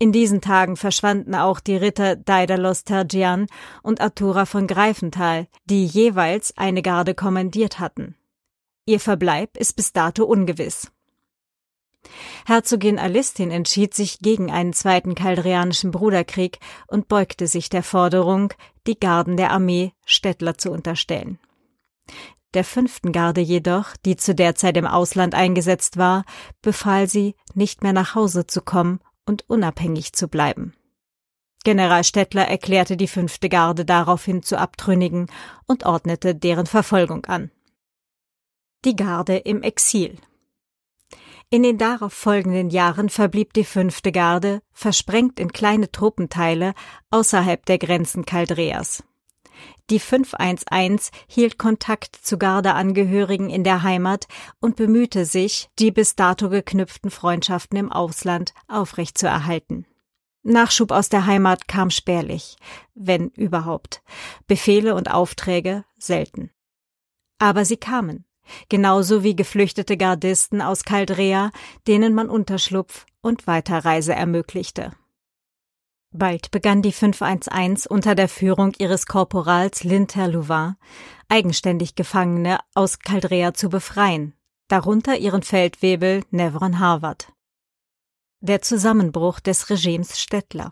In 0.02 0.12
diesen 0.12 0.42
Tagen 0.42 0.78
verschwanden 0.78 1.36
auch 1.36 1.60
die 1.60 1.76
Ritter 1.76 2.16
Daedalus 2.16 2.84
Tergian 2.84 3.46
und 3.84 4.02
Artura 4.02 4.48
von 4.48 4.66
Greifenthal, 4.66 5.48
die 5.66 5.86
jeweils 5.86 6.58
eine 6.58 6.82
Garde 6.82 7.14
kommandiert 7.14 7.80
hatten. 7.80 8.16
Ihr 8.86 9.00
Verbleib 9.00 9.58
ist 9.58 9.76
bis 9.76 9.94
dato 9.94 10.26
ungewiss. 10.26 10.92
Herzogin 12.46 13.00
Alistin 13.00 13.52
entschied 13.52 13.94
sich 13.94 14.20
gegen 14.20 14.52
einen 14.52 14.74
zweiten 14.74 15.16
kaldrianischen 15.16 15.92
Bruderkrieg 15.92 16.60
und 16.88 17.08
beugte 17.08 17.48
sich 17.48 17.70
der 17.70 17.84
Forderung, 17.84 18.54
die 18.88 19.00
Garden 19.00 19.38
der 19.38 19.52
Armee 19.52 19.94
Stettler 20.06 20.58
zu 20.58 20.72
unterstellen. 20.72 21.40
Der 22.54 22.64
fünften 22.64 23.12
Garde 23.12 23.42
jedoch, 23.42 23.96
die 24.06 24.18
zu 24.18 24.36
der 24.36 24.56
Zeit 24.56 24.76
im 24.76 24.86
Ausland 24.86 25.36
eingesetzt 25.36 25.98
war, 25.98 26.26
befahl 26.62 27.08
sie, 27.08 27.36
nicht 27.54 27.82
mehr 27.82 27.94
nach 27.94 28.16
Hause 28.16 28.46
zu 28.46 28.62
kommen 28.62 29.00
und 29.26 29.50
unabhängig 29.50 30.14
zu 30.14 30.28
bleiben. 30.28 30.74
General 31.64 32.04
Stettler 32.04 32.48
erklärte 32.48 32.98
die 32.98 33.08
fünfte 33.08 33.48
Garde 33.48 33.86
daraufhin 33.86 34.42
zu 34.42 34.58
Abtrünnigen 34.58 35.28
und 35.68 35.86
ordnete 35.86 36.36
deren 36.36 36.66
Verfolgung 36.66 37.26
an. 37.26 37.52
Die 38.84 38.96
Garde 38.96 39.38
im 39.38 39.62
Exil 39.62 40.18
in 41.52 41.64
den 41.64 41.78
darauf 41.78 42.14
folgenden 42.14 42.70
Jahren 42.70 43.10
verblieb 43.10 43.54
die 43.54 43.66
fünfte 43.66 44.14
Garde, 44.14 44.62
versprengt 44.72 45.38
in 45.38 45.52
kleine 45.52 45.92
Truppenteile, 45.92 46.74
außerhalb 47.10 47.66
der 47.66 47.78
Grenzen 47.78 48.26
Caldreas. 48.26 49.04
Die 49.90 50.00
511 50.00 51.12
hielt 51.28 51.58
Kontakt 51.58 52.16
zu 52.16 52.38
Gardeangehörigen 52.38 53.50
in 53.50 53.66
der 53.66 53.84
Heimat 53.84 54.28
und 54.62 54.78
bemühte 54.78 55.26
sich, 55.26 55.70
die 55.78 55.92
bis 55.92 56.16
dato 56.16 56.50
geknüpften 56.50 57.12
Freundschaften 57.12 57.78
im 57.78 57.92
Ausland 57.92 58.54
aufrechtzuerhalten. 58.70 59.86
Nachschub 60.44 60.92
aus 60.92 61.10
der 61.10 61.26
Heimat 61.26 61.68
kam 61.68 61.90
spärlich, 61.90 62.56
wenn 62.96 63.28
überhaupt. 63.28 64.02
Befehle 64.48 64.96
und 64.96 65.12
Aufträge 65.12 65.84
selten. 65.98 66.50
Aber 67.40 67.66
sie 67.66 67.78
kamen 67.78 68.26
genauso 68.70 69.24
wie 69.24 69.36
geflüchtete 69.36 69.98
Gardisten 69.98 70.62
aus 70.62 70.84
Caldrea, 70.84 71.52
denen 71.88 72.14
man 72.14 72.30
Unterschlupf 72.30 73.06
und 73.22 73.48
Weiterreise 73.48 74.14
ermöglichte. 74.14 74.92
Bald 76.14 76.52
begann 76.52 76.82
die 76.82 76.92
511 76.92 77.86
unter 77.86 78.16
der 78.16 78.28
Führung 78.28 78.74
ihres 78.78 79.06
Korporals 79.06 79.84
Linter 79.84 80.28
Louvain 80.28 80.76
eigenständig 81.30 81.96
Gefangene 81.96 82.60
aus 82.76 83.00
Caldrea 83.00 83.54
zu 83.54 83.70
befreien, 83.70 84.34
darunter 84.68 85.18
ihren 85.18 85.42
Feldwebel 85.42 86.24
Nevron 86.30 86.80
Harvard. 86.80 87.32
Der 88.42 88.62
Zusammenbruch 88.62 89.40
des 89.40 89.70
Regimes 89.70 90.20
Stettler 90.20 90.72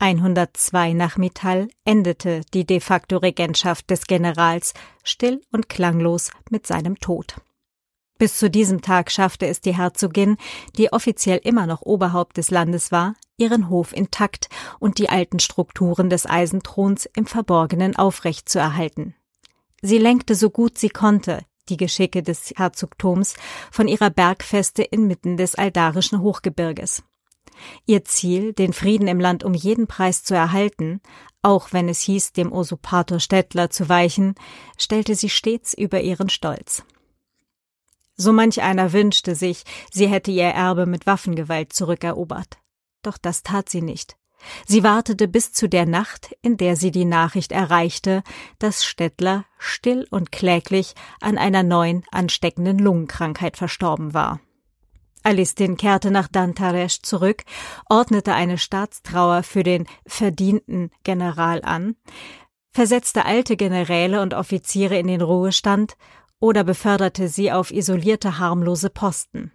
102 0.00 0.92
nach 0.92 1.16
Mittal 1.16 1.68
endete 1.84 2.42
die 2.54 2.64
de 2.64 2.80
facto 2.80 3.16
Regentschaft 3.16 3.90
des 3.90 4.06
Generals 4.06 4.74
still 5.02 5.40
und 5.50 5.68
klanglos 5.68 6.30
mit 6.50 6.66
seinem 6.66 7.00
Tod. 7.00 7.36
Bis 8.18 8.36
zu 8.36 8.50
diesem 8.50 8.80
Tag 8.80 9.10
schaffte 9.10 9.46
es 9.46 9.60
die 9.60 9.76
Herzogin, 9.76 10.36
die 10.76 10.92
offiziell 10.92 11.40
immer 11.42 11.66
noch 11.66 11.82
Oberhaupt 11.82 12.36
des 12.36 12.50
Landes 12.50 12.92
war, 12.92 13.14
ihren 13.36 13.68
Hof 13.68 13.92
intakt 13.92 14.48
und 14.78 14.98
die 14.98 15.08
alten 15.08 15.38
Strukturen 15.38 16.10
des 16.10 16.26
Eisenthrons 16.26 17.06
im 17.14 17.26
Verborgenen 17.26 17.96
aufrecht 17.96 18.48
zu 18.48 18.58
erhalten. 18.58 19.14
Sie 19.82 19.98
lenkte 19.98 20.34
so 20.34 20.50
gut 20.50 20.78
sie 20.78 20.90
konnte 20.90 21.42
die 21.68 21.76
Geschicke 21.76 22.22
des 22.22 22.52
Herzogtums 22.56 23.34
von 23.70 23.88
ihrer 23.88 24.10
Bergfeste 24.10 24.82
inmitten 24.82 25.36
des 25.36 25.54
aldarischen 25.54 26.20
Hochgebirges. 26.20 27.02
Ihr 27.86 28.04
Ziel, 28.04 28.52
den 28.52 28.72
Frieden 28.72 29.08
im 29.08 29.20
Land 29.20 29.44
um 29.44 29.54
jeden 29.54 29.86
Preis 29.86 30.24
zu 30.24 30.34
erhalten, 30.34 31.00
auch 31.42 31.72
wenn 31.72 31.88
es 31.88 32.00
hieß, 32.00 32.32
dem 32.32 32.52
Usurpator 32.52 33.20
Stettler 33.20 33.70
zu 33.70 33.88
weichen, 33.88 34.34
stellte 34.76 35.14
sie 35.14 35.28
stets 35.28 35.74
über 35.74 36.00
ihren 36.00 36.28
Stolz. 36.28 36.82
So 38.16 38.32
manch 38.32 38.60
einer 38.62 38.92
wünschte 38.92 39.34
sich, 39.34 39.62
sie 39.92 40.08
hätte 40.08 40.32
ihr 40.32 40.44
Erbe 40.44 40.86
mit 40.86 41.06
Waffengewalt 41.06 41.72
zurückerobert. 41.72 42.58
Doch 43.02 43.16
das 43.16 43.44
tat 43.44 43.68
sie 43.68 43.82
nicht. 43.82 44.16
Sie 44.66 44.82
wartete 44.82 45.28
bis 45.28 45.52
zu 45.52 45.68
der 45.68 45.86
Nacht, 45.86 46.36
in 46.42 46.56
der 46.56 46.76
sie 46.76 46.90
die 46.90 47.04
Nachricht 47.04 47.52
erreichte, 47.52 48.22
dass 48.58 48.84
Stettler 48.84 49.44
still 49.58 50.06
und 50.10 50.32
kläglich 50.32 50.94
an 51.20 51.38
einer 51.38 51.62
neuen 51.62 52.04
ansteckenden 52.10 52.78
Lungenkrankheit 52.78 53.56
verstorben 53.56 54.14
war. 54.14 54.40
Alistin 55.28 55.76
kehrte 55.76 56.10
nach 56.10 56.26
Dantaresh 56.26 57.02
zurück, 57.02 57.44
ordnete 57.90 58.32
eine 58.32 58.56
Staatstrauer 58.56 59.42
für 59.42 59.62
den 59.62 59.86
verdienten 60.06 60.90
General 61.04 61.60
an, 61.62 61.96
versetzte 62.70 63.26
alte 63.26 63.58
Generäle 63.58 64.22
und 64.22 64.32
Offiziere 64.32 64.98
in 64.98 65.06
den 65.06 65.20
Ruhestand 65.20 65.98
oder 66.40 66.64
beförderte 66.64 67.28
sie 67.28 67.52
auf 67.52 67.70
isolierte 67.70 68.38
harmlose 68.38 68.88
Posten. 68.88 69.52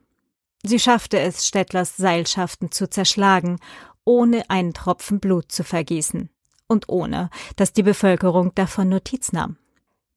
Sie 0.62 0.80
schaffte 0.80 1.20
es, 1.20 1.48
Stettlers 1.48 1.98
Seilschaften 1.98 2.72
zu 2.72 2.88
zerschlagen, 2.88 3.58
ohne 4.06 4.48
einen 4.52 4.76
Tropfen 4.76 5.20
Blut 5.20 5.52
zu 5.52 5.64
vergießen 5.64 6.30
und 6.68 6.88
ohne, 6.88 7.32
dass 7.56 7.74
die 7.74 7.84
Bevölkerung 7.84 8.54
davon 8.54 8.90
Notiz 8.90 9.32
nahm. 9.32 9.58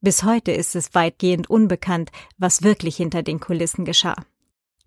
Bis 0.02 0.22
heute 0.22 0.52
ist 0.52 0.76
es 0.76 0.94
weitgehend 0.94 1.48
unbekannt, 1.48 2.10
was 2.36 2.62
wirklich 2.62 2.96
hinter 2.96 3.22
den 3.22 3.40
Kulissen 3.40 3.86
geschah. 3.86 4.16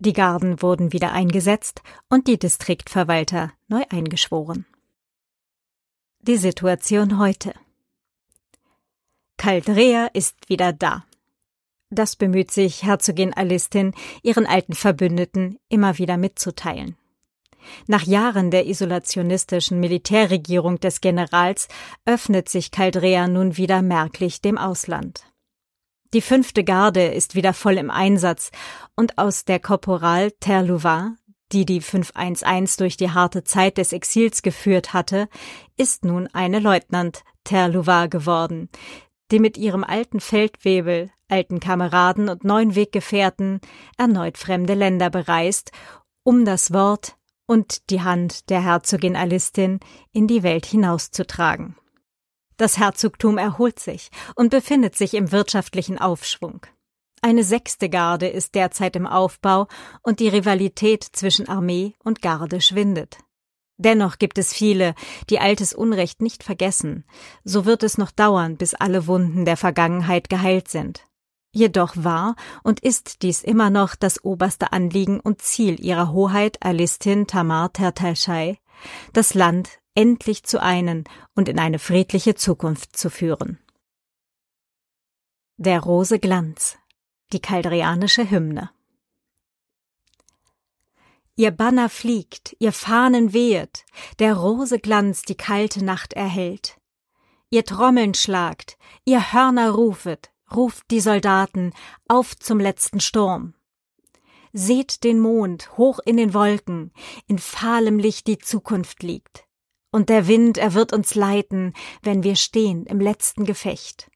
Die 0.02 0.14
Garden 0.14 0.62
wurden 0.62 0.94
wieder 0.94 1.12
eingesetzt 1.12 1.82
und 2.08 2.26
die 2.26 2.38
Distriktverwalter 2.38 3.52
neu 3.68 3.82
eingeschworen. 3.90 4.64
Die 6.22 6.38
Situation 6.38 7.18
heute. 7.18 7.52
Caldrea 9.36 10.06
ist 10.14 10.48
wieder 10.48 10.72
da. 10.72 11.04
Das 11.90 12.16
bemüht 12.16 12.50
sich 12.50 12.82
Herzogin 12.82 13.34
Alistin, 13.34 13.92
ihren 14.22 14.46
alten 14.46 14.72
Verbündeten 14.72 15.58
immer 15.68 15.98
wieder 15.98 16.16
mitzuteilen. 16.16 16.96
Nach 17.86 18.04
Jahren 18.04 18.50
der 18.50 18.66
isolationistischen 18.66 19.80
Militärregierung 19.80 20.80
des 20.80 21.02
Generals 21.02 21.68
öffnet 22.06 22.48
sich 22.48 22.70
Caldrea 22.70 23.28
nun 23.28 23.58
wieder 23.58 23.82
merklich 23.82 24.40
dem 24.40 24.56
Ausland. 24.56 25.29
Die 26.12 26.20
fünfte 26.20 26.64
Garde 26.64 27.04
ist 27.04 27.36
wieder 27.36 27.52
voll 27.52 27.78
im 27.78 27.88
Einsatz 27.88 28.50
und 28.96 29.16
aus 29.16 29.44
der 29.44 29.60
Korporal 29.60 30.32
Terlouvain, 30.32 31.16
die 31.52 31.64
die 31.64 31.80
511 31.80 32.76
durch 32.78 32.96
die 32.96 33.10
harte 33.10 33.44
Zeit 33.44 33.78
des 33.78 33.92
Exils 33.92 34.42
geführt 34.42 34.92
hatte, 34.92 35.28
ist 35.76 36.04
nun 36.04 36.28
eine 36.32 36.58
Leutnant 36.58 37.22
Terlouvain 37.44 38.10
geworden, 38.10 38.68
die 39.30 39.38
mit 39.38 39.56
ihrem 39.56 39.84
alten 39.84 40.18
Feldwebel, 40.18 41.10
alten 41.28 41.60
Kameraden 41.60 42.28
und 42.28 42.42
neuen 42.42 42.74
Weggefährten 42.74 43.60
erneut 43.96 44.36
fremde 44.36 44.74
Länder 44.74 45.10
bereist, 45.10 45.70
um 46.24 46.44
das 46.44 46.72
Wort 46.72 47.16
und 47.46 47.88
die 47.90 48.02
Hand 48.02 48.50
der 48.50 48.62
Herzogin 48.64 49.14
Alistin 49.14 49.78
in 50.12 50.26
die 50.26 50.42
Welt 50.42 50.66
hinauszutragen. 50.66 51.76
Das 52.60 52.76
Herzogtum 52.76 53.38
erholt 53.38 53.80
sich 53.80 54.10
und 54.34 54.50
befindet 54.50 54.94
sich 54.94 55.14
im 55.14 55.32
wirtschaftlichen 55.32 55.96
Aufschwung. 55.96 56.66
Eine 57.22 57.42
sechste 57.42 57.88
Garde 57.88 58.28
ist 58.28 58.54
derzeit 58.54 58.96
im 58.96 59.06
Aufbau 59.06 59.66
und 60.02 60.20
die 60.20 60.28
Rivalität 60.28 61.02
zwischen 61.02 61.48
Armee 61.48 61.94
und 62.04 62.20
Garde 62.20 62.60
schwindet. 62.60 63.16
Dennoch 63.78 64.18
gibt 64.18 64.36
es 64.36 64.52
viele, 64.52 64.94
die 65.30 65.38
altes 65.38 65.72
Unrecht 65.72 66.20
nicht 66.20 66.44
vergessen. 66.44 67.06
So 67.44 67.64
wird 67.64 67.82
es 67.82 67.96
noch 67.96 68.10
dauern, 68.10 68.58
bis 68.58 68.74
alle 68.74 69.06
Wunden 69.06 69.46
der 69.46 69.56
Vergangenheit 69.56 70.28
geheilt 70.28 70.68
sind. 70.68 71.06
Jedoch 71.52 71.94
war 71.96 72.36
und 72.62 72.80
ist 72.80 73.22
dies 73.22 73.42
immer 73.42 73.70
noch 73.70 73.94
das 73.94 74.22
oberste 74.22 74.74
Anliegen 74.74 75.18
und 75.18 75.40
Ziel 75.40 75.82
ihrer 75.82 76.12
Hoheit 76.12 76.58
Alistin 76.60 77.26
Tamar 77.26 77.72
Tertalschei, 77.72 78.58
das 79.14 79.32
Land 79.32 79.79
endlich 79.94 80.44
zu 80.44 80.62
einen 80.62 81.04
und 81.34 81.48
in 81.48 81.58
eine 81.58 81.78
friedliche 81.78 82.34
Zukunft 82.34 82.96
zu 82.96 83.10
führen. 83.10 83.58
Der 85.56 85.80
Rose 85.80 86.18
Glanz, 86.18 86.78
die 87.32 87.40
kaldrianische 87.40 88.30
Hymne. 88.30 88.70
Ihr 91.36 91.50
Banner 91.50 91.88
fliegt, 91.88 92.56
ihr 92.58 92.72
Fahnen 92.72 93.32
wehet, 93.32 93.84
der 94.18 94.34
Rose 94.34 94.78
Glanz 94.78 95.22
die 95.22 95.36
kalte 95.36 95.84
Nacht 95.84 96.12
erhellt. 96.12 96.78
Ihr 97.50 97.64
Trommeln 97.64 98.14
schlagt, 98.14 98.78
ihr 99.04 99.32
Hörner 99.32 99.70
rufet, 99.70 100.30
ruft 100.54 100.90
die 100.90 101.00
Soldaten 101.00 101.72
auf 102.08 102.38
zum 102.38 102.60
letzten 102.60 103.00
Sturm. 103.00 103.54
Seht 104.52 105.04
den 105.04 105.20
Mond 105.20 105.76
hoch 105.76 106.00
in 106.04 106.16
den 106.16 106.34
Wolken, 106.34 106.92
in 107.26 107.38
fahlem 107.38 107.98
Licht 107.98 108.26
die 108.26 108.38
Zukunft 108.38 109.02
liegt 109.02 109.46
und 109.90 110.08
der 110.08 110.26
Wind, 110.26 110.58
er 110.58 110.74
wird 110.74 110.92
uns 110.92 111.14
leiten, 111.14 111.74
wenn 112.02 112.22
wir 112.22 112.36
stehen 112.36 112.86
im 112.86 113.00
letzten 113.00 113.44
Gefecht. 113.44 114.10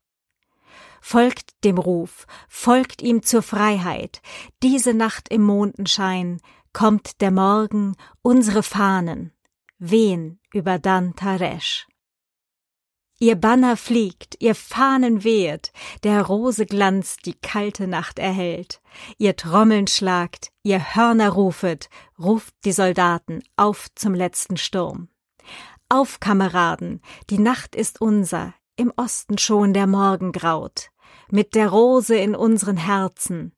Folgt 1.00 1.52
dem 1.64 1.78
Ruf, 1.78 2.26
folgt 2.48 3.02
ihm 3.02 3.22
zur 3.22 3.42
Freiheit, 3.42 4.22
diese 4.62 4.94
Nacht 4.94 5.28
im 5.28 5.42
Mondenschein 5.42 6.40
kommt 6.72 7.20
der 7.20 7.30
Morgen, 7.30 7.94
unsere 8.22 8.62
Fahnen, 8.62 9.32
wehen 9.78 10.40
über 10.52 10.78
Dan 10.78 11.14
Taresh. 11.14 11.86
Ihr 13.20 13.36
Banner 13.36 13.76
fliegt, 13.76 14.36
ihr 14.40 14.54
Fahnen 14.54 15.22
wehet, 15.22 15.72
der 16.02 16.22
Rose 16.22 16.66
Glanz 16.66 17.16
die 17.18 17.34
kalte 17.34 17.86
Nacht 17.86 18.18
erhellt. 18.18 18.80
Ihr 19.18 19.36
Trommeln 19.36 19.86
schlagt, 19.86 20.50
ihr 20.62 20.94
Hörner 20.94 21.30
rufet, 21.30 21.88
ruft 22.18 22.54
die 22.64 22.72
Soldaten 22.72 23.42
auf 23.56 23.86
zum 23.94 24.14
letzten 24.14 24.56
Sturm. 24.56 25.08
Auf, 25.94 26.18
Kameraden, 26.18 27.00
die 27.30 27.38
Nacht 27.38 27.76
ist 27.76 28.00
unser, 28.00 28.52
im 28.74 28.92
Osten 28.96 29.38
schon 29.38 29.72
der 29.72 29.86
Morgen 29.86 30.32
graut, 30.32 30.90
mit 31.30 31.54
der 31.54 31.68
Rose 31.68 32.16
in 32.16 32.34
unseren 32.34 32.76
Herzen, 32.76 33.54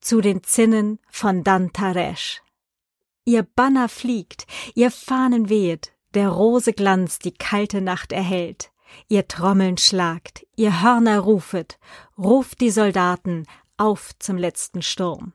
zu 0.00 0.22
den 0.22 0.42
Zinnen 0.42 0.98
von 1.10 1.44
Dantaresh. 1.44 2.40
Ihr 3.26 3.42
Banner 3.42 3.90
fliegt, 3.90 4.46
ihr 4.74 4.90
Fahnen 4.90 5.50
weht, 5.50 5.92
der 6.14 6.30
Rose 6.30 6.72
Glanz 6.72 7.18
die 7.18 7.34
kalte 7.34 7.82
Nacht 7.82 8.12
erhellt, 8.12 8.72
ihr 9.08 9.28
Trommeln 9.28 9.76
schlagt, 9.76 10.46
ihr 10.56 10.80
Hörner 10.80 11.18
rufet, 11.18 11.78
ruft 12.16 12.62
die 12.62 12.70
Soldaten 12.70 13.44
auf 13.76 14.12
zum 14.18 14.38
letzten 14.38 14.80
Sturm. 14.80 15.34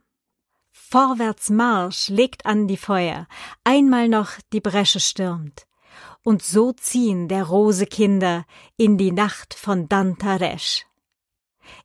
Vorwärts 0.72 1.52
Marsch 1.52 2.10
legt 2.10 2.48
an 2.48 2.68
die 2.68 2.78
Feuer, 2.78 3.28
einmal 3.64 4.10
noch 4.10 4.32
die 4.52 4.62
Bresche 4.62 5.00
stürmt, 5.00 5.68
und 6.30 6.44
so 6.44 6.74
ziehen 6.74 7.28
der 7.28 7.46
Rose 7.46 7.88
Kinder 7.88 8.46
in 8.78 9.00
die 9.00 9.12
Nacht 9.12 9.56
von 9.56 9.89
Dantaresh. 9.89 10.86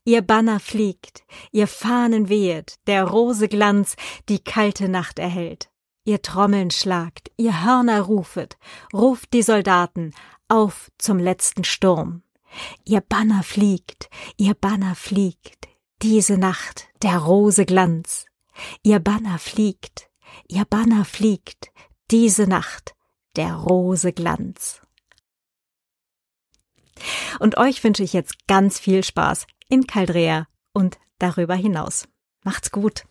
Ihr 0.04 0.20
Banner 0.20 0.60
fliegt, 0.60 1.24
ihr 1.50 1.66
Fahnen 1.66 2.28
wehet, 2.28 2.74
der 2.86 3.04
Rose 3.04 3.48
Glanz 3.48 3.96
die 4.28 4.44
kalte 4.44 4.90
Nacht 4.90 5.18
erhellt. 5.18 5.70
Ihr 6.04 6.20
Trommeln 6.20 6.70
schlagt, 6.70 7.30
ihr 7.38 7.64
Hörner 7.64 8.02
rufet, 8.02 8.58
ruft 8.92 9.32
die 9.32 9.40
Soldaten 9.40 10.12
auf 10.48 10.90
zum 10.98 11.18
letzten 11.18 11.64
Sturm. 11.64 12.22
Ihr 12.84 13.00
Banner 13.00 13.44
fliegt, 13.44 14.10
ihr 14.36 14.52
Banner 14.52 14.94
fliegt, 14.94 15.68
diese 16.02 16.36
Nacht 16.36 16.88
der 17.00 17.16
Rose 17.16 17.64
Glanz. 17.64 18.26
Ihr 18.82 18.98
Banner 18.98 19.38
fliegt, 19.38 20.10
ihr 20.48 20.66
Banner 20.66 21.06
fliegt, 21.06 21.70
diese 22.10 22.46
Nacht 22.46 22.94
der 23.36 23.54
Rose 23.54 24.12
Glanz. 24.12 24.80
Und 27.40 27.56
euch 27.56 27.82
wünsche 27.82 28.02
ich 28.02 28.12
jetzt 28.12 28.46
ganz 28.46 28.78
viel 28.78 29.02
Spaß 29.02 29.46
in 29.68 29.86
Caldrea 29.86 30.46
und 30.72 30.98
darüber 31.18 31.54
hinaus. 31.54 32.08
Macht's 32.44 32.70
gut! 32.70 33.04